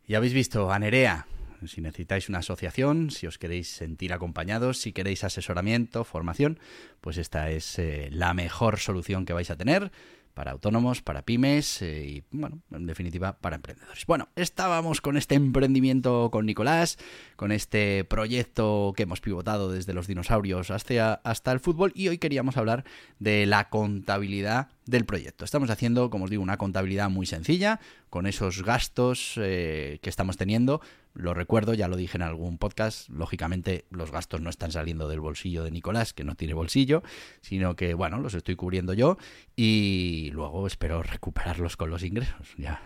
Ya 0.06 0.18
habéis 0.18 0.34
visto, 0.34 0.70
Anerea. 0.70 1.26
Si 1.66 1.80
necesitáis 1.80 2.28
una 2.28 2.38
asociación, 2.38 3.10
si 3.10 3.26
os 3.26 3.38
queréis 3.38 3.68
sentir 3.68 4.12
acompañados, 4.12 4.78
si 4.78 4.92
queréis 4.92 5.22
asesoramiento, 5.22 6.04
formación, 6.04 6.58
pues 7.00 7.18
esta 7.18 7.50
es 7.50 7.78
eh, 7.78 8.08
la 8.10 8.34
mejor 8.34 8.78
solución 8.78 9.24
que 9.24 9.32
vais 9.32 9.50
a 9.50 9.56
tener 9.56 9.92
para 10.34 10.52
autónomos, 10.52 11.02
para 11.02 11.22
pymes 11.22 11.82
eh, 11.82 12.04
y, 12.06 12.24
bueno, 12.30 12.60
en 12.70 12.86
definitiva, 12.86 13.38
para 13.38 13.56
emprendedores. 13.56 14.06
Bueno, 14.06 14.28
estábamos 14.36 15.00
con 15.00 15.16
este 15.16 15.34
emprendimiento 15.34 16.30
con 16.30 16.46
Nicolás, 16.46 16.98
con 17.36 17.52
este 17.52 18.04
proyecto 18.04 18.92
que 18.96 19.04
hemos 19.04 19.20
pivotado 19.20 19.70
desde 19.70 19.94
los 19.94 20.06
dinosaurios 20.06 20.70
hasta, 20.70 21.14
hasta 21.14 21.52
el 21.52 21.60
fútbol 21.60 21.92
y 21.94 22.08
hoy 22.08 22.18
queríamos 22.18 22.56
hablar 22.56 22.84
de 23.18 23.46
la 23.46 23.68
contabilidad 23.68 24.68
del 24.86 25.04
proyecto. 25.04 25.44
Estamos 25.44 25.70
haciendo, 25.70 26.10
como 26.10 26.24
os 26.24 26.30
digo, 26.30 26.42
una 26.42 26.56
contabilidad 26.56 27.10
muy 27.10 27.26
sencilla 27.26 27.80
con 28.10 28.26
esos 28.26 28.62
gastos 28.62 29.34
eh, 29.36 29.98
que 30.02 30.10
estamos 30.10 30.36
teniendo. 30.36 30.80
Lo 31.14 31.34
recuerdo, 31.34 31.74
ya 31.74 31.88
lo 31.88 31.96
dije 31.96 32.16
en 32.16 32.22
algún 32.22 32.56
podcast, 32.56 33.08
lógicamente 33.10 33.84
los 33.90 34.10
gastos 34.10 34.40
no 34.40 34.48
están 34.48 34.72
saliendo 34.72 35.08
del 35.08 35.20
bolsillo 35.20 35.62
de 35.62 35.70
Nicolás, 35.70 36.14
que 36.14 36.24
no 36.24 36.34
tiene 36.34 36.54
bolsillo, 36.54 37.02
sino 37.42 37.76
que, 37.76 37.92
bueno, 37.92 38.18
los 38.18 38.34
estoy 38.34 38.56
cubriendo 38.56 38.94
yo 38.94 39.18
y 39.54 40.30
luego 40.32 40.66
espero 40.66 41.02
recuperarlos 41.02 41.76
con 41.76 41.90
los 41.90 42.02
ingresos. 42.02 42.48
Ya, 42.58 42.80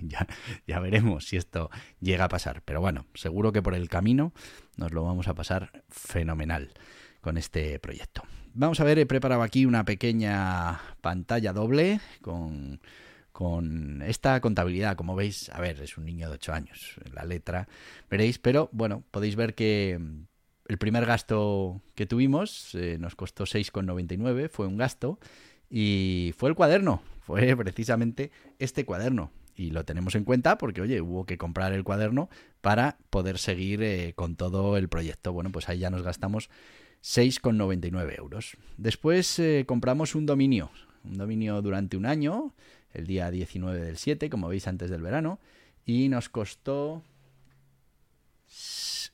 ya, 0.00 0.26
ya 0.66 0.80
veremos 0.80 1.26
si 1.26 1.36
esto 1.36 1.70
llega 2.00 2.24
a 2.24 2.28
pasar. 2.28 2.62
Pero 2.62 2.80
bueno, 2.80 3.06
seguro 3.14 3.52
que 3.52 3.62
por 3.62 3.74
el 3.74 3.88
camino 3.88 4.32
nos 4.76 4.92
lo 4.92 5.04
vamos 5.04 5.28
a 5.28 5.34
pasar 5.34 5.84
fenomenal 5.88 6.72
con 7.26 7.38
este 7.38 7.80
proyecto. 7.80 8.22
Vamos 8.54 8.78
a 8.78 8.84
ver, 8.84 9.00
he 9.00 9.04
preparado 9.04 9.42
aquí 9.42 9.66
una 9.66 9.84
pequeña 9.84 10.80
pantalla 11.00 11.52
doble 11.52 11.98
con, 12.20 12.80
con 13.32 14.00
esta 14.02 14.40
contabilidad. 14.40 14.94
Como 14.94 15.16
veis, 15.16 15.48
a 15.48 15.60
ver, 15.60 15.80
es 15.80 15.98
un 15.98 16.04
niño 16.04 16.28
de 16.28 16.34
8 16.34 16.52
años, 16.52 16.94
la 17.12 17.24
letra, 17.24 17.66
veréis, 18.08 18.38
pero 18.38 18.68
bueno, 18.70 19.02
podéis 19.10 19.34
ver 19.34 19.56
que 19.56 19.98
el 20.68 20.78
primer 20.78 21.04
gasto 21.04 21.82
que 21.96 22.06
tuvimos 22.06 22.76
eh, 22.76 22.96
nos 23.00 23.16
costó 23.16 23.42
6,99, 23.42 24.48
fue 24.48 24.68
un 24.68 24.76
gasto, 24.76 25.18
y 25.68 26.32
fue 26.38 26.48
el 26.48 26.54
cuaderno, 26.54 27.02
fue 27.22 27.56
precisamente 27.56 28.30
este 28.60 28.84
cuaderno. 28.84 29.32
Y 29.56 29.70
lo 29.70 29.84
tenemos 29.84 30.14
en 30.14 30.22
cuenta 30.22 30.58
porque, 30.58 30.80
oye, 30.80 31.00
hubo 31.00 31.26
que 31.26 31.38
comprar 31.38 31.72
el 31.72 31.82
cuaderno 31.82 32.28
para 32.60 32.98
poder 33.10 33.38
seguir 33.38 33.82
eh, 33.82 34.12
con 34.14 34.36
todo 34.36 34.76
el 34.76 34.88
proyecto. 34.88 35.32
Bueno, 35.32 35.50
pues 35.50 35.68
ahí 35.68 35.80
ya 35.80 35.90
nos 35.90 36.02
gastamos 36.02 36.50
6,99 37.02 38.18
euros. 38.18 38.56
Después 38.76 39.38
eh, 39.38 39.64
compramos 39.66 40.14
un 40.14 40.26
dominio, 40.26 40.70
un 41.04 41.14
dominio 41.14 41.62
durante 41.62 41.96
un 41.96 42.06
año, 42.06 42.54
el 42.92 43.06
día 43.06 43.30
19 43.30 43.80
del 43.80 43.96
7, 43.96 44.28
como 44.30 44.48
veis 44.48 44.66
antes 44.66 44.90
del 44.90 45.02
verano, 45.02 45.38
y 45.84 46.08
nos 46.08 46.28
costó 46.28 47.02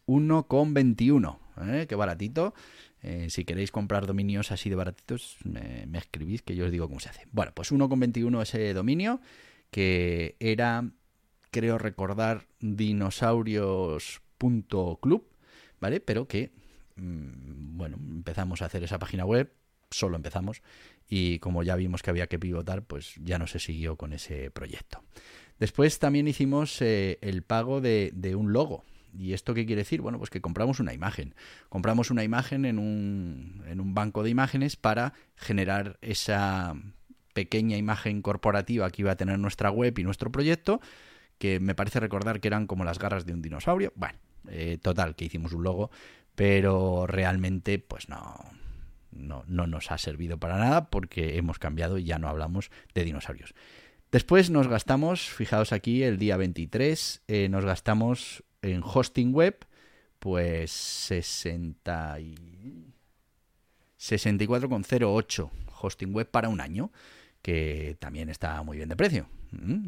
1,21. 0.06 1.38
¿eh? 1.68 1.86
Qué 1.88 1.94
baratito. 1.94 2.54
Eh, 3.02 3.28
si 3.30 3.44
queréis 3.44 3.72
comprar 3.72 4.06
dominios 4.06 4.52
así 4.52 4.70
de 4.70 4.76
baratitos, 4.76 5.36
me, 5.44 5.86
me, 5.86 5.98
escribís 5.98 6.42
que 6.42 6.54
yo 6.54 6.66
os 6.66 6.70
digo 6.70 6.86
cómo 6.88 7.00
se 7.00 7.08
hace. 7.08 7.26
Bueno, 7.32 7.50
pues 7.54 7.72
1,21 7.72 8.42
ese 8.42 8.72
dominio, 8.74 9.20
que 9.70 10.36
era, 10.38 10.88
creo 11.50 11.78
recordar, 11.78 12.46
dinosaurios.club, 12.60 15.26
¿vale? 15.80 16.00
Pero 16.00 16.28
que 16.28 16.52
bueno, 16.96 17.96
empezamos 17.96 18.62
a 18.62 18.66
hacer 18.66 18.82
esa 18.84 18.98
página 18.98 19.24
web, 19.24 19.52
solo 19.90 20.16
empezamos, 20.16 20.62
y 21.08 21.38
como 21.40 21.62
ya 21.62 21.76
vimos 21.76 22.02
que 22.02 22.10
había 22.10 22.26
que 22.26 22.38
pivotar, 22.38 22.82
pues 22.82 23.14
ya 23.22 23.38
no 23.38 23.46
se 23.46 23.58
siguió 23.58 23.96
con 23.96 24.12
ese 24.12 24.50
proyecto. 24.50 25.02
Después 25.58 25.98
también 25.98 26.26
hicimos 26.26 26.80
eh, 26.82 27.18
el 27.20 27.42
pago 27.42 27.80
de, 27.80 28.34
un 28.36 28.52
logo. 28.52 28.84
¿Y 29.16 29.34
esto 29.34 29.52
qué 29.52 29.66
quiere 29.66 29.82
decir? 29.82 30.00
Bueno, 30.00 30.18
pues 30.18 30.30
que 30.30 30.40
compramos 30.40 30.80
una 30.80 30.94
imagen. 30.94 31.34
Compramos 31.68 32.10
una 32.10 32.24
imagen 32.24 32.64
en 32.64 32.78
un, 32.78 33.62
en 33.68 33.80
un 33.80 33.94
banco 33.94 34.22
de 34.22 34.30
imágenes 34.30 34.76
para 34.76 35.12
generar 35.36 35.98
esa 36.00 36.74
pequeña 37.34 37.76
imagen 37.76 38.22
corporativa 38.22 38.90
que 38.90 39.02
iba 39.02 39.12
a 39.12 39.16
tener 39.16 39.38
nuestra 39.38 39.70
web 39.70 39.98
y 39.98 40.02
nuestro 40.02 40.32
proyecto, 40.32 40.80
que 41.38 41.60
me 41.60 41.74
parece 41.74 42.00
recordar 42.00 42.40
que 42.40 42.48
eran 42.48 42.66
como 42.66 42.84
las 42.84 42.98
garras 42.98 43.26
de 43.26 43.34
un 43.34 43.42
dinosaurio. 43.42 43.92
Bueno, 43.94 44.18
eh, 44.48 44.78
total, 44.80 45.14
que 45.14 45.26
hicimos 45.26 45.52
un 45.52 45.62
logo 45.62 45.90
pero 46.34 47.06
realmente 47.06 47.78
pues 47.78 48.08
no, 48.08 48.36
no, 49.10 49.44
no 49.46 49.66
nos 49.66 49.90
ha 49.90 49.98
servido 49.98 50.38
para 50.38 50.58
nada 50.58 50.90
porque 50.90 51.36
hemos 51.36 51.58
cambiado 51.58 51.98
y 51.98 52.04
ya 52.04 52.18
no 52.18 52.28
hablamos 52.28 52.70
de 52.94 53.04
dinosaurios. 53.04 53.54
Después 54.10 54.50
nos 54.50 54.68
gastamos, 54.68 55.22
fijaos 55.22 55.72
aquí, 55.72 56.02
el 56.02 56.18
día 56.18 56.36
23, 56.36 57.22
eh, 57.28 57.48
nos 57.48 57.64
gastamos 57.64 58.44
en 58.60 58.82
hosting 58.84 59.32
web, 59.32 59.66
pues 60.18 60.70
60 60.70 62.20
y... 62.20 62.92
64,08 63.98 65.50
hosting 65.80 66.12
web 66.12 66.28
para 66.28 66.48
un 66.48 66.60
año, 66.60 66.90
que 67.40 67.96
también 68.00 68.28
está 68.28 68.62
muy 68.62 68.76
bien 68.76 68.88
de 68.88 68.96
precio. 68.96 69.28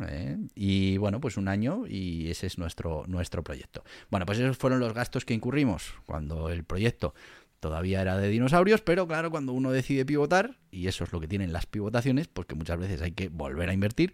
¿Eh? 0.09 0.38
Y 0.54 0.97
bueno, 0.99 1.21
pues 1.21 1.37
un 1.37 1.49
año 1.49 1.85
y 1.87 2.30
ese 2.30 2.47
es 2.47 2.59
nuestro, 2.59 3.04
nuestro 3.06 3.42
proyecto. 3.42 3.85
Bueno, 4.11 4.26
pues 4.26 4.38
esos 4.38 4.56
fueron 4.56 4.80
los 4.80 4.92
gastos 4.92 5.25
que 5.25 5.35
incurrimos 5.35 5.94
cuando 6.06 6.50
el 6.50 6.64
proyecto 6.64 7.14
todavía 7.61 8.02
era 8.02 8.18
de 8.18 8.28
dinosaurios, 8.28 8.83
pero 8.83 9.06
claro, 9.06 9.30
cuando 9.30 9.52
uno 9.52 9.71
decide 9.71 10.04
pivotar, 10.04 10.59
y 10.71 10.87
eso 10.87 11.04
es 11.04 11.12
lo 11.12 11.21
que 11.21 11.28
tienen 11.28 11.52
las 11.52 11.64
pivotaciones, 11.64 12.28
porque 12.28 12.54
muchas 12.54 12.78
veces 12.78 13.00
hay 13.00 13.12
que 13.12 13.30
volver 13.30 13.71
a 13.71 13.73
invertir, 13.73 14.12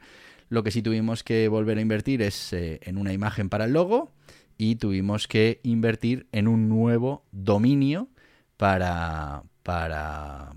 lo 0.49 0.63
que 0.63 0.71
sí 0.71 0.83
tuvimos 0.83 1.25
que 1.25 1.49
volver 1.49 1.79
a 1.79 1.81
invertir 1.81 2.23
es 2.23 2.53
eh, 2.53 2.81
en 2.83 2.97
una 2.97 3.13
imagen 3.13 3.49
para 3.49 3.65
el 3.65 3.73
logo 3.73 4.13
y 4.57 4.77
tuvimos 4.77 5.27
que 5.27 5.61
invertir 5.63 6.27
en 6.33 6.47
un 6.47 6.69
nuevo 6.69 7.25
dominio 7.33 8.09
para, 8.57 9.43
para 9.63 10.53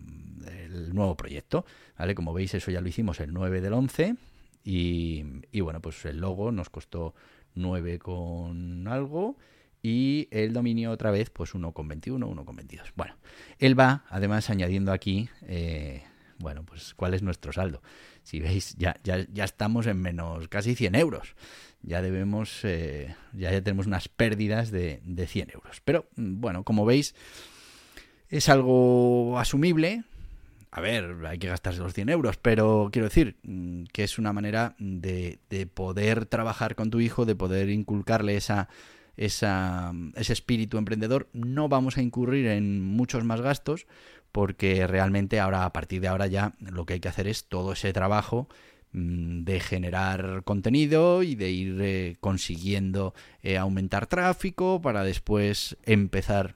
el 0.47 0.93
nuevo 0.93 1.15
proyecto. 1.15 1.65
¿vale? 1.97 2.15
Como 2.15 2.33
veis, 2.33 2.53
eso 2.53 2.69
ya 2.69 2.81
lo 2.81 2.87
hicimos 2.87 3.19
el 3.19 3.33
9 3.33 3.61
del 3.61 3.73
11 3.73 4.15
y, 4.63 5.59
bueno, 5.61 5.81
pues 5.81 6.05
el 6.05 6.19
logo 6.19 6.51
nos 6.51 6.69
costó 6.69 7.13
9 7.55 7.99
con 7.99 8.87
algo 8.87 9.37
y 9.81 10.29
el 10.31 10.53
dominio 10.53 10.91
otra 10.91 11.11
vez 11.11 11.29
pues 11.29 11.53
1,21, 11.53 12.19
1,22. 12.19 12.91
Bueno, 12.95 13.15
él 13.59 13.77
va 13.77 14.05
además 14.09 14.49
añadiendo 14.49 14.93
aquí, 14.93 15.29
eh, 15.41 16.03
bueno, 16.39 16.63
pues 16.63 16.93
cuál 16.93 17.13
es 17.13 17.21
nuestro 17.21 17.51
saldo. 17.51 17.81
Si 18.23 18.39
veis, 18.39 18.75
ya, 18.77 18.95
ya, 19.03 19.25
ya 19.31 19.43
estamos 19.43 19.85
en 19.87 20.01
menos 20.01 20.47
casi 20.47 20.75
100 20.75 20.95
euros. 20.95 21.35
ya 21.81 22.01
debemos, 22.01 22.63
eh, 22.63 23.13
ya, 23.33 23.51
ya 23.51 23.61
tenemos 23.61 23.87
unas 23.87 24.07
pérdidas 24.07 24.71
de, 24.71 25.01
de 25.03 25.27
100 25.27 25.51
euros. 25.53 25.81
Pero 25.83 26.07
mm, 26.15 26.39
bueno, 26.39 26.63
como 26.63 26.85
veis, 26.85 27.13
es 28.29 28.47
algo 28.47 29.37
asumible. 29.37 30.03
A 30.75 30.81
ver, 30.81 31.23
hay 31.27 31.37
que 31.37 31.49
gastarse 31.49 31.81
los 31.81 31.93
100 31.93 32.09
euros, 32.09 32.37
pero 32.37 32.89
quiero 32.91 33.07
decir 33.07 33.37
mm, 33.43 33.83
que 33.93 34.03
es 34.03 34.17
una 34.17 34.33
manera 34.33 34.75
de, 34.79 35.37
de 35.47 35.67
poder 35.67 36.25
trabajar 36.25 36.73
con 36.73 36.89
tu 36.89 36.99
hijo, 36.99 37.25
de 37.25 37.35
poder 37.35 37.69
inculcarle 37.69 38.35
esa, 38.35 38.69
esa, 39.15 39.93
ese 40.15 40.33
espíritu 40.33 40.79
emprendedor. 40.79 41.29
No 41.31 41.69
vamos 41.69 41.97
a 41.97 42.01
incurrir 42.01 42.47
en 42.47 42.81
muchos 42.81 43.23
más 43.23 43.39
gastos 43.39 43.85
porque 44.31 44.87
realmente 44.87 45.39
ahora, 45.39 45.65
a 45.65 45.73
partir 45.73 46.01
de 46.01 46.07
ahora 46.07 46.25
ya, 46.25 46.55
lo 46.59 46.87
que 46.87 46.93
hay 46.93 46.99
que 46.99 47.09
hacer 47.09 47.27
es 47.27 47.45
todo 47.45 47.73
ese 47.73 47.93
trabajo 47.93 48.49
mm, 48.93 49.43
de 49.43 49.59
generar 49.59 50.43
contenido 50.43 51.21
y 51.21 51.35
de 51.35 51.51
ir 51.51 51.77
eh, 51.83 52.17
consiguiendo 52.19 53.13
eh, 53.43 53.59
aumentar 53.59 54.07
tráfico 54.07 54.81
para 54.81 55.03
después 55.03 55.77
empezar 55.83 56.55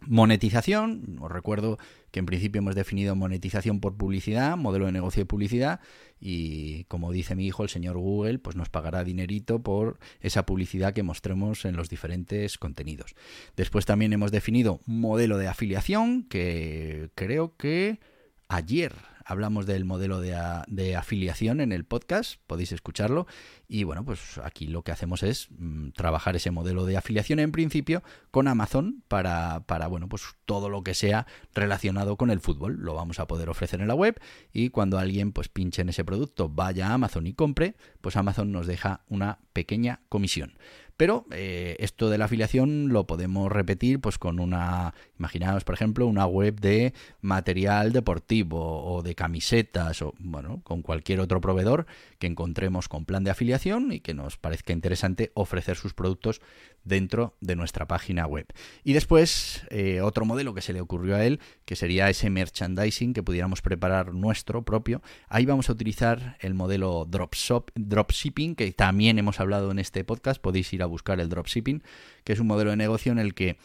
monetización. 0.00 1.18
Os 1.20 1.30
recuerdo 1.30 1.78
que 2.16 2.20
en 2.20 2.24
principio 2.24 2.60
hemos 2.60 2.74
definido 2.74 3.14
monetización 3.14 3.78
por 3.78 3.98
publicidad, 3.98 4.56
modelo 4.56 4.86
de 4.86 4.92
negocio 4.92 5.20
de 5.20 5.26
publicidad, 5.26 5.80
y 6.18 6.84
como 6.84 7.12
dice 7.12 7.34
mi 7.34 7.46
hijo, 7.46 7.62
el 7.62 7.68
señor 7.68 7.98
Google, 7.98 8.38
pues 8.38 8.56
nos 8.56 8.70
pagará 8.70 9.04
dinerito 9.04 9.62
por 9.62 9.98
esa 10.22 10.46
publicidad 10.46 10.94
que 10.94 11.02
mostremos 11.02 11.66
en 11.66 11.76
los 11.76 11.90
diferentes 11.90 12.56
contenidos. 12.56 13.16
Después 13.54 13.84
también 13.84 14.14
hemos 14.14 14.32
definido 14.32 14.80
modelo 14.86 15.36
de 15.36 15.46
afiliación, 15.46 16.22
que 16.22 17.10
creo 17.14 17.54
que 17.58 18.00
ayer 18.48 18.94
hablamos 19.26 19.66
del 19.66 19.84
modelo 19.84 20.20
de, 20.20 20.96
afiliación 20.96 21.60
en 21.60 21.72
el 21.72 21.84
podcast, 21.84 22.40
podéis 22.46 22.72
escucharlo. 22.72 23.26
Y 23.68 23.82
bueno, 23.82 24.04
pues 24.04 24.38
aquí 24.42 24.68
lo 24.68 24.82
que 24.82 24.92
hacemos 24.92 25.24
es 25.24 25.48
mm, 25.50 25.90
trabajar 25.90 26.36
ese 26.36 26.52
modelo 26.52 26.86
de 26.86 26.96
afiliación 26.96 27.40
en 27.40 27.50
principio 27.50 28.04
con 28.30 28.46
Amazon 28.46 29.02
para, 29.08 29.64
para, 29.66 29.88
bueno, 29.88 30.08
pues 30.08 30.22
todo 30.44 30.68
lo 30.68 30.84
que 30.84 30.94
sea 30.94 31.26
relacionado 31.52 32.16
con 32.16 32.30
el 32.30 32.40
fútbol. 32.40 32.76
Lo 32.78 32.94
vamos 32.94 33.18
a 33.18 33.26
poder 33.26 33.48
ofrecer 33.48 33.80
en 33.80 33.88
la 33.88 33.94
web 33.94 34.20
y 34.52 34.70
cuando 34.70 34.98
alguien 34.98 35.32
pues 35.32 35.48
pinche 35.48 35.82
en 35.82 35.88
ese 35.88 36.04
producto, 36.04 36.48
vaya 36.48 36.88
a 36.88 36.94
Amazon 36.94 37.26
y 37.26 37.34
compre, 37.34 37.74
pues 38.00 38.16
Amazon 38.16 38.52
nos 38.52 38.68
deja 38.68 39.04
una 39.08 39.40
pequeña 39.52 40.02
comisión. 40.08 40.56
Pero 40.96 41.26
eh, 41.30 41.76
esto 41.78 42.08
de 42.08 42.16
la 42.16 42.24
afiliación 42.24 42.88
lo 42.88 43.06
podemos 43.06 43.52
repetir 43.52 44.00
pues 44.00 44.16
con 44.18 44.40
una, 44.40 44.94
imaginaos 45.18 45.64
por 45.64 45.74
ejemplo, 45.74 46.06
una 46.06 46.26
web 46.26 46.58
de 46.58 46.94
material 47.20 47.92
deportivo 47.92 48.82
o 48.84 49.02
de 49.02 49.14
camisetas 49.14 50.00
o 50.00 50.14
bueno, 50.18 50.62
con 50.64 50.80
cualquier 50.80 51.20
otro 51.20 51.40
proveedor 51.40 51.86
que 52.18 52.26
encontremos 52.26 52.88
con 52.88 53.04
plan 53.04 53.24
de 53.24 53.30
afiliación 53.30 53.92
y 53.92 54.00
que 54.00 54.14
nos 54.14 54.38
parezca 54.38 54.72
interesante 54.72 55.32
ofrecer 55.34 55.76
sus 55.76 55.92
productos 55.92 56.40
dentro 56.86 57.34
de 57.40 57.56
nuestra 57.56 57.86
página 57.86 58.26
web. 58.26 58.46
Y 58.84 58.94
después, 58.94 59.66
eh, 59.70 60.00
otro 60.00 60.24
modelo 60.24 60.54
que 60.54 60.62
se 60.62 60.72
le 60.72 60.80
ocurrió 60.80 61.16
a 61.16 61.24
él, 61.24 61.40
que 61.66 61.76
sería 61.76 62.08
ese 62.08 62.30
merchandising 62.30 63.12
que 63.12 63.22
pudiéramos 63.22 63.60
preparar 63.60 64.14
nuestro 64.14 64.62
propio. 64.64 65.02
Ahí 65.28 65.44
vamos 65.44 65.68
a 65.68 65.72
utilizar 65.72 66.38
el 66.40 66.54
modelo 66.54 67.06
dropshipping, 67.06 68.54
que 68.54 68.72
también 68.72 69.18
hemos 69.18 69.40
hablado 69.40 69.70
en 69.70 69.80
este 69.80 70.04
podcast. 70.04 70.40
Podéis 70.40 70.72
ir 70.72 70.82
a 70.82 70.86
buscar 70.86 71.20
el 71.20 71.28
dropshipping, 71.28 71.82
que 72.24 72.32
es 72.32 72.40
un 72.40 72.46
modelo 72.46 72.70
de 72.70 72.76
negocio 72.76 73.12
en 73.12 73.18
el 73.18 73.34
que 73.34 73.58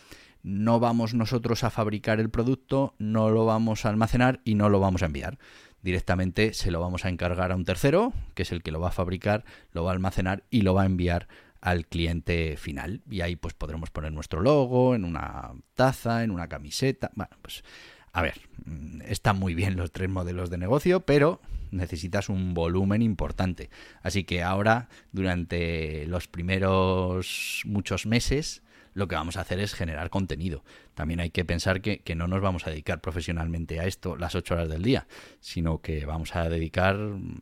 no 0.43 0.79
vamos 0.79 1.13
nosotros 1.13 1.63
a 1.63 1.69
fabricar 1.69 2.19
el 2.19 2.31
producto, 2.31 2.95
no 2.97 3.29
lo 3.29 3.45
vamos 3.45 3.85
a 3.85 3.89
almacenar 3.89 4.41
y 4.43 4.55
no 4.55 4.69
lo 4.69 4.79
vamos 4.79 5.03
a 5.03 5.05
enviar. 5.05 5.37
Directamente 5.83 6.53
se 6.53 6.71
lo 6.71 6.79
vamos 6.79 7.05
a 7.05 7.09
encargar 7.09 7.51
a 7.51 7.55
un 7.55 7.65
tercero, 7.65 8.13
que 8.33 8.43
es 8.43 8.51
el 8.51 8.63
que 8.63 8.71
lo 8.71 8.79
va 8.79 8.89
a 8.89 8.91
fabricar, 8.91 9.45
lo 9.71 9.83
va 9.83 9.91
a 9.91 9.93
almacenar 9.93 10.43
y 10.49 10.61
lo 10.61 10.73
va 10.73 10.83
a 10.83 10.85
enviar 10.87 11.27
al 11.61 11.85
cliente 11.85 12.57
final. 12.57 13.01
Y 13.09 13.21
ahí 13.21 13.35
pues 13.35 13.53
podremos 13.53 13.91
poner 13.91 14.11
nuestro 14.11 14.41
logo 14.41 14.95
en 14.95 15.05
una 15.05 15.51
taza, 15.75 16.23
en 16.23 16.31
una 16.31 16.47
camiseta. 16.49 17.11
Bueno, 17.15 17.35
pues 17.41 17.63
a 18.11 18.21
ver, 18.21 18.41
mm, 18.65 19.01
están 19.03 19.39
muy 19.39 19.55
bien 19.55 19.77
los 19.77 19.91
tres 19.91 20.09
modelos 20.09 20.49
de 20.49 20.57
negocio, 20.57 21.01
pero 21.01 21.41
necesitas 21.69 22.27
un 22.27 22.53
volumen 22.53 23.01
importante. 23.01 23.69
Así 24.01 24.23
que 24.25 24.43
ahora, 24.43 24.89
durante 25.11 26.05
los 26.07 26.27
primeros 26.27 27.61
muchos 27.65 28.05
meses, 28.05 28.63
lo 28.93 29.07
que 29.07 29.15
vamos 29.15 29.37
a 29.37 29.41
hacer 29.41 29.59
es 29.59 29.73
generar 29.73 30.09
contenido. 30.09 30.65
También 30.95 31.21
hay 31.21 31.29
que 31.29 31.45
pensar 31.45 31.81
que, 31.81 31.99
que, 31.99 32.15
no 32.15 32.27
nos 32.27 32.41
vamos 32.41 32.67
a 32.67 32.71
dedicar 32.71 32.99
profesionalmente 32.99 33.79
a 33.79 33.85
esto 33.85 34.17
las 34.17 34.35
ocho 34.35 34.55
horas 34.55 34.67
del 34.67 34.83
día, 34.83 35.07
sino 35.39 35.79
que 35.79 36.05
vamos 36.05 36.35
a 36.35 36.49
dedicar 36.49 36.97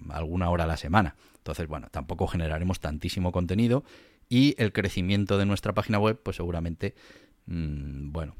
alguna 0.09 0.49
hora 0.51 0.65
a 0.65 0.67
la 0.67 0.77
semana. 0.77 1.15
Entonces, 1.38 1.67
bueno, 1.67 1.88
tampoco 1.89 2.27
generaremos 2.27 2.79
tantísimo 2.79 3.31
contenido 3.31 3.83
y 4.29 4.55
el 4.59 4.71
crecimiento 4.71 5.38
de 5.38 5.45
nuestra 5.45 5.74
página 5.74 6.00
web, 6.00 6.19
pues 6.21 6.38
seguramente, 6.38 6.95
mmm, 7.48 8.12
bueno, 8.12 8.36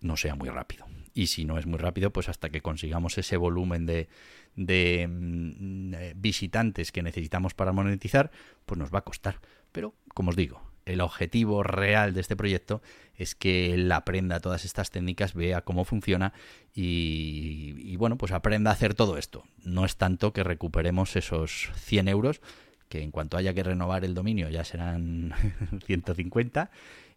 no 0.00 0.16
sea 0.16 0.36
muy 0.36 0.48
rápido. 0.48 0.86
Y 1.12 1.26
si 1.26 1.44
no 1.44 1.58
es 1.58 1.66
muy 1.66 1.78
rápido, 1.78 2.12
pues 2.12 2.28
hasta 2.28 2.50
que 2.50 2.60
consigamos 2.60 3.18
ese 3.18 3.36
volumen 3.36 3.84
de, 3.84 4.08
de 4.54 5.08
mmm, 5.08 5.92
visitantes 6.16 6.92
que 6.92 7.02
necesitamos 7.02 7.54
para 7.54 7.72
monetizar, 7.72 8.30
pues 8.64 8.78
nos 8.78 8.94
va 8.94 9.00
a 9.00 9.04
costar. 9.04 9.40
Pero, 9.72 9.94
como 10.14 10.30
os 10.30 10.36
digo, 10.36 10.62
el 10.86 11.00
objetivo 11.00 11.64
real 11.64 12.14
de 12.14 12.20
este 12.20 12.36
proyecto 12.36 12.80
es 13.16 13.34
que 13.34 13.74
él 13.74 13.90
aprenda 13.90 14.40
todas 14.40 14.64
estas 14.64 14.90
técnicas, 14.90 15.34
vea 15.34 15.62
cómo 15.62 15.84
funciona 15.84 16.32
y, 16.72 17.74
y, 17.78 17.96
bueno, 17.96 18.16
pues 18.16 18.32
aprenda 18.32 18.70
a 18.70 18.74
hacer 18.74 18.94
todo 18.94 19.18
esto. 19.18 19.44
No 19.64 19.84
es 19.84 19.96
tanto 19.96 20.32
que 20.32 20.44
recuperemos 20.44 21.16
esos 21.16 21.70
100 21.74 22.08
euros, 22.08 22.40
que 22.88 23.02
en 23.02 23.10
cuanto 23.10 23.36
haya 23.36 23.54
que 23.54 23.62
renovar 23.62 24.04
el 24.04 24.14
dominio 24.14 24.48
ya 24.48 24.64
serán 24.64 25.32
150. 25.86 26.70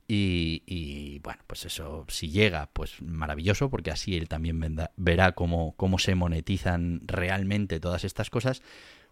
Y, 0.08 0.64
y, 0.66 1.20
bueno, 1.20 1.42
pues 1.48 1.66
eso, 1.66 2.06
si 2.10 2.30
llega, 2.30 2.70
pues 2.74 3.02
maravilloso, 3.02 3.70
porque 3.70 3.92
así 3.92 4.18
él 4.18 4.28
también 4.28 4.60
verá 4.98 5.32
cómo, 5.32 5.74
cómo 5.78 6.00
se 6.00 6.16
monetizan 6.16 7.02
realmente 7.06 7.80
todas 7.80 8.04
estas 8.04 8.30
cosas. 8.30 8.62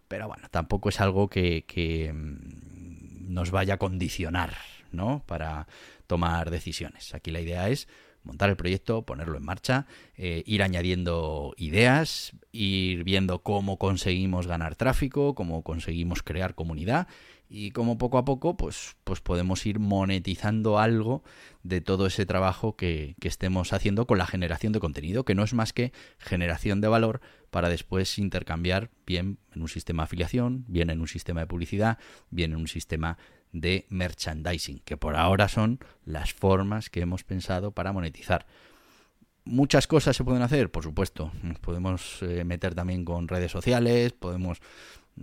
Pero 0.08 0.28
bueno, 0.28 0.48
tampoco 0.50 0.90
es 0.90 1.00
algo 1.00 1.28
que, 1.28 1.64
que 1.66 2.12
mm, 2.12 3.32
nos 3.32 3.50
vaya 3.50 3.74
a 3.74 3.78
condicionar, 3.78 4.54
¿no? 4.92 5.22
Para 5.26 5.68
tomar 6.06 6.50
decisiones. 6.50 7.14
Aquí 7.14 7.30
la 7.30 7.40
idea 7.40 7.68
es 7.68 7.88
montar 8.30 8.48
el 8.48 8.56
proyecto, 8.56 9.02
ponerlo 9.02 9.36
en 9.36 9.44
marcha, 9.44 9.86
eh, 10.14 10.44
ir 10.46 10.62
añadiendo 10.62 11.52
ideas, 11.56 12.30
ir 12.52 13.02
viendo 13.02 13.42
cómo 13.42 13.76
conseguimos 13.76 14.46
ganar 14.46 14.76
tráfico, 14.76 15.34
cómo 15.34 15.64
conseguimos 15.64 16.22
crear 16.22 16.54
comunidad 16.54 17.08
y 17.48 17.72
cómo 17.72 17.98
poco 17.98 18.18
a 18.18 18.24
poco 18.24 18.56
pues, 18.56 18.94
pues 19.02 19.20
podemos 19.20 19.66
ir 19.66 19.80
monetizando 19.80 20.78
algo 20.78 21.24
de 21.64 21.80
todo 21.80 22.06
ese 22.06 22.24
trabajo 22.24 22.76
que, 22.76 23.16
que 23.20 23.26
estemos 23.26 23.72
haciendo 23.72 24.06
con 24.06 24.18
la 24.18 24.26
generación 24.26 24.72
de 24.72 24.78
contenido, 24.78 25.24
que 25.24 25.34
no 25.34 25.42
es 25.42 25.52
más 25.52 25.72
que 25.72 25.92
generación 26.18 26.80
de 26.80 26.86
valor 26.86 27.20
para 27.50 27.68
después 27.68 28.16
intercambiar 28.16 28.90
bien 29.06 29.38
en 29.52 29.62
un 29.62 29.68
sistema 29.68 30.04
de 30.04 30.04
afiliación, 30.04 30.64
bien 30.68 30.88
en 30.90 31.00
un 31.00 31.08
sistema 31.08 31.40
de 31.40 31.48
publicidad, 31.48 31.98
bien 32.30 32.52
en 32.52 32.58
un 32.58 32.68
sistema 32.68 33.18
de 33.52 33.86
merchandising, 33.88 34.80
que 34.80 34.96
por 34.96 35.16
ahora 35.16 35.48
son 35.48 35.78
las 36.04 36.32
formas 36.32 36.90
que 36.90 37.00
hemos 37.00 37.24
pensado 37.24 37.72
para 37.72 37.92
monetizar. 37.92 38.46
Muchas 39.44 39.86
cosas 39.86 40.16
se 40.16 40.24
pueden 40.24 40.42
hacer, 40.42 40.70
por 40.70 40.84
supuesto. 40.84 41.32
Podemos 41.60 42.22
eh, 42.22 42.44
meter 42.44 42.74
también 42.74 43.04
con 43.04 43.26
redes 43.28 43.50
sociales, 43.50 44.12
podemos 44.12 44.60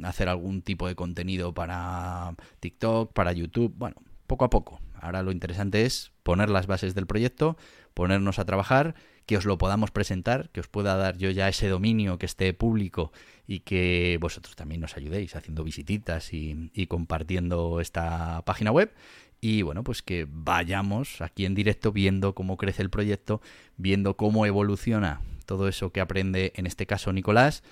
hacer 0.04 0.30
algún 0.30 0.62
tipo 0.62 0.88
de 0.88 0.96
contenido 0.96 1.54
para 1.54 2.36
TikTok, 2.60 3.14
para 3.14 3.32
YouTube, 3.32 3.74
bueno, 3.78 3.96
poco 4.26 4.46
a 4.46 4.50
poco. 4.50 4.82
Ahora 5.00 5.24
lo 5.24 5.32
interesante 5.32 5.86
es 5.86 6.12
poner 6.24 6.50
las 6.50 6.68
bases 6.68 6.96
del 6.96 7.08
proyecto, 7.08 7.58
ponernos 7.94 8.40
a 8.40 8.46
trabajar 8.46 8.96
que 9.28 9.38
os 9.38 9.46
lo 9.46 9.58
podamos 9.58 9.92
presentar, 9.92 10.50
que 10.50 10.62
os 10.62 10.70
pueda 10.70 10.96
dar 10.96 11.18
yo 11.18 11.30
ya 11.30 11.50
ese 11.50 11.68
dominio 11.68 12.18
que 12.18 12.26
esté 12.26 12.54
público 12.54 13.12
y 13.46 13.60
que 13.60 14.18
vosotros 14.22 14.56
también 14.56 14.80
nos 14.80 14.96
ayudéis 14.96 15.36
haciendo 15.36 15.66
visititas 15.66 16.34
y, 16.34 16.88
compartiendo 16.88 17.82
esta 17.82 18.42
página 18.46 18.72
web 18.72 18.94
y 19.42 19.62
bueno, 19.64 19.84
pues 19.84 20.02
que 20.02 20.26
vayamos 20.30 21.22
aquí 21.22 21.46
en 21.46 21.56
directo 21.56 21.92
viendo 21.92 22.34
cómo 22.34 22.56
crece 22.56 22.82
el 22.82 22.90
proyecto, 22.90 23.42
viendo 23.76 24.16
cómo 24.16 24.46
evoluciona 24.46 25.22
todo 25.46 25.68
eso 25.68 25.92
que 25.92 26.00
aprende 26.00 26.54
en 26.56 26.66
este 26.66 26.88
caso 26.88 27.12
Nicolás. 27.12 27.64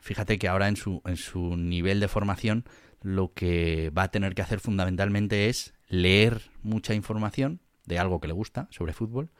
Fíjate 0.00 0.38
que 0.38 0.48
ahora 0.48 0.66
en 0.66 0.76
su, 0.76 1.00
en 1.04 1.16
su 1.16 1.56
nivel 1.56 2.00
de 2.00 2.08
formación 2.08 2.64
lo 3.02 3.32
que 3.34 3.90
va 3.96 4.02
a 4.02 4.10
tener 4.10 4.34
que 4.34 4.42
hacer 4.42 4.58
fundamentalmente 4.58 5.48
es 5.48 5.74
leer 5.88 6.50
mucha 6.62 6.92
información 6.92 7.60
de 7.84 8.00
algo 8.00 8.20
que 8.20 8.26
le 8.26 8.32
gusta 8.32 8.66
sobre 8.70 8.92
fútbol, 8.92 9.30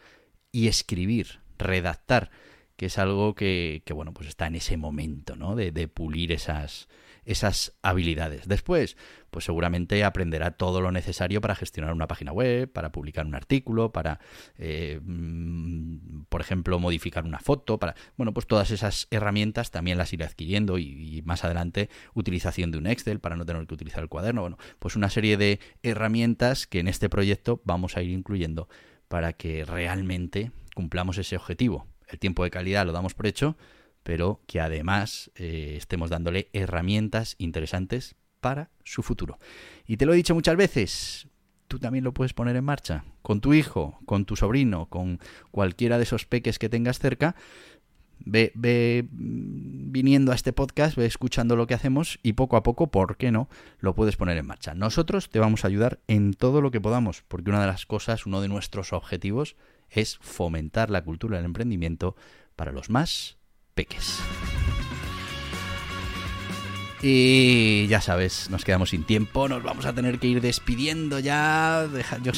y 0.57 0.69
escribir, 0.69 1.41
redactar, 1.59 2.31
que 2.77 2.87
es 2.87 2.97
algo 2.97 3.35
que, 3.35 3.83
bueno, 3.95 4.15
pues 4.15 4.27
está 4.27 4.47
en 4.47 4.55
ese 4.55 4.79
momento, 4.79 5.37
¿no? 5.37 5.55
De, 5.55 5.87
pulir 5.87 6.33
esas, 6.33 6.89
esas 7.27 7.75
habilidades. 7.83 8.49
Después, 8.49 8.97
pues 9.31 9.45
seguramente 9.45 10.03
aprenderá 10.03 10.53
todo 10.53 10.81
lo 10.81 10.93
necesario 10.93 11.43
para 11.43 11.57
gestionar 11.57 11.93
una 11.93 12.07
página 12.07 12.33
web, 12.33 12.73
para 12.73 12.91
publicar 12.91 13.27
un 13.27 13.35
artículo, 13.35 13.93
para, 13.93 14.19
eh, 14.57 14.99
mm, 15.05 16.23
por 16.31 16.41
ejemplo, 16.41 16.79
modificar 16.79 17.27
una 17.27 17.39
foto, 17.39 17.79
para, 17.79 17.95
bueno, 18.17 18.33
pues 18.33 18.47
todas 18.47 18.71
esas 18.71 19.09
herramientas 19.11 19.71
también 19.71 19.99
las 19.99 20.15
iré 20.15 20.25
adquiriendo 20.25 20.79
y, 20.79 21.19
y 21.19 21.21
más 21.21 21.45
adelante 21.45 21.91
utilización 22.15 22.71
de 22.71 22.79
un 22.79 22.87
Excel 22.87 23.21
para 23.21 23.37
no 23.37 23.45
tener 23.45 23.67
que 23.67 23.75
utilizar 23.75 24.03
el 24.03 24.09
cuaderno, 24.09 24.41
bueno, 24.41 24.57
pues 24.79 24.97
una 24.97 25.11
serie 25.11 25.37
de 25.37 25.61
herramientas 25.83 26.67
que 26.67 26.81
en 26.81 26.89
este 26.89 27.11
proyecto 27.11 27.61
vamos 27.67 27.99
a 27.99 28.03
ir 28.03 28.11
incluyendo 28.13 28.71
para 29.09 29.33
que 29.33 29.65
realmente 29.65 30.53
cumplamos 30.75 31.19
ese 31.19 31.37
objetivo. 31.37 31.87
El 32.09 32.19
tiempo 32.19 32.45
de 32.45 32.51
calidad 32.51 32.87
lo 32.87 32.93
damos 32.93 33.15
por 33.15 33.27
hecho, 33.27 33.57
pero 34.03 34.41
que 34.47 34.61
además 34.61 35.31
eh, 35.35 35.75
estemos 35.77 36.11
dándole 36.11 36.49
herramientas 36.53 37.35
interesantes 37.39 38.15
para 38.41 38.71
su 38.85 39.03
futuro. 39.03 39.39
Y 39.87 39.97
te 39.97 40.07
lo 40.07 40.13
he 40.13 40.17
dicho 40.17 40.35
muchas 40.35 40.57
veces, 40.57 41.27
tú 41.67 41.79
también 41.79 42.05
lo 42.05 42.15
puedes 42.15 42.33
poner 42.33 42.57
en 42.57 42.65
marcha 42.65 43.05
con 43.23 43.41
tu 43.41 43.55
hijo, 43.55 43.99
con 44.07 44.25
tu 44.25 44.37
sobrino, 44.37 44.87
con 44.87 45.19
cualquiera 45.51 45.97
de 45.97 46.05
esos 46.05 46.27
peques 46.27 46.59
que 46.59 46.69
tengas 46.69 46.99
cerca. 46.99 47.35
Ve, 48.19 48.53
ve, 48.55 49.07
viniendo 49.11 50.33
a 50.33 50.35
este 50.35 50.53
podcast, 50.53 50.97
ve 50.97 51.07
escuchando 51.07 51.57
lo 51.57 51.67
que 51.67 51.75
hacemos 51.75 52.19
y 52.23 52.33
poco 52.33 52.57
a 52.57 52.63
poco, 52.63 52.89
¿por 52.89 53.17
qué 53.17 53.31
no?, 53.31 53.49
lo 53.79 53.95
puedes 53.95 54.17
poner 54.17 54.37
en 54.37 54.47
marcha. 54.47 54.75
Nosotros 54.75 55.31
te 55.31 55.39
vamos 55.39 55.65
a 55.65 55.69
ayudar 55.69 56.01
en 56.09 56.35
todo 56.35 56.61
lo 56.61 56.71
que 56.71 56.81
podamos, 56.81 57.23
porque 57.29 57.51
una 57.51 57.61
de 57.61 57.69
las 57.69 57.87
cosas, 57.87 58.27
uno 58.27 58.41
de 58.41 58.49
nuestros 58.49 58.93
objetivos 58.93 59.57
es 59.91 60.19
fomentar 60.19 60.91
la 60.91 61.05
cultura 61.05 61.37
del 61.37 61.47
emprendimiento 61.47 62.17
para 62.57 62.73
los 62.73 62.91
más 62.91 63.37
peques. 63.75 64.21
Y 67.03 67.87
ya 67.89 68.01
sabes, 68.01 68.51
nos 68.51 68.65
quedamos 68.65 68.91
sin 68.91 69.05
tiempo, 69.05 69.49
nos 69.49 69.63
vamos 69.63 69.85
a 69.85 69.93
tener 69.93 70.19
que 70.19 70.29
ir 70.29 70.41
despidiendo 70.41 71.19
ya. 71.19 71.87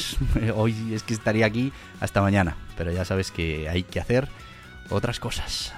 Hoy 0.55 0.75
es 0.93 1.03
que 1.03 1.13
estaría 1.13 1.45
aquí 1.45 1.71
hasta 2.01 2.21
mañana, 2.21 2.57
pero 2.77 2.91
ya 2.91 3.05
sabes 3.05 3.31
que 3.31 3.69
hay 3.69 3.83
que 3.83 3.99
hacer 3.99 4.27
otras 4.89 5.19
cosas. 5.19 5.73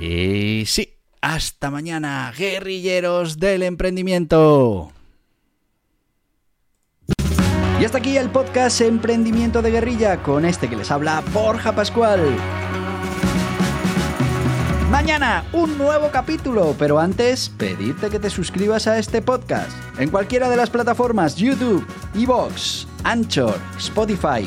Y 0.00 0.64
sí, 0.66 0.94
hasta 1.20 1.70
mañana, 1.70 2.32
guerrilleros 2.36 3.38
del 3.38 3.62
emprendimiento. 3.62 4.92
Y 7.80 7.84
hasta 7.84 7.98
aquí 7.98 8.16
el 8.16 8.30
podcast 8.30 8.80
Emprendimiento 8.80 9.60
de 9.60 9.70
Guerrilla 9.70 10.22
con 10.22 10.44
este 10.44 10.68
que 10.68 10.76
les 10.76 10.90
habla 10.90 11.22
Borja 11.32 11.72
Pascual. 11.72 12.20
Mañana 14.90 15.44
un 15.52 15.78
nuevo 15.78 16.10
capítulo, 16.12 16.76
pero 16.78 17.00
antes 17.00 17.48
pedirte 17.48 18.10
que 18.10 18.18
te 18.18 18.28
suscribas 18.30 18.86
a 18.86 18.98
este 18.98 19.22
podcast 19.22 19.72
en 19.98 20.10
cualquiera 20.10 20.50
de 20.50 20.56
las 20.56 20.70
plataformas 20.70 21.34
YouTube, 21.36 21.86
Evox, 22.14 22.86
Anchor, 23.02 23.58
Spotify, 23.78 24.46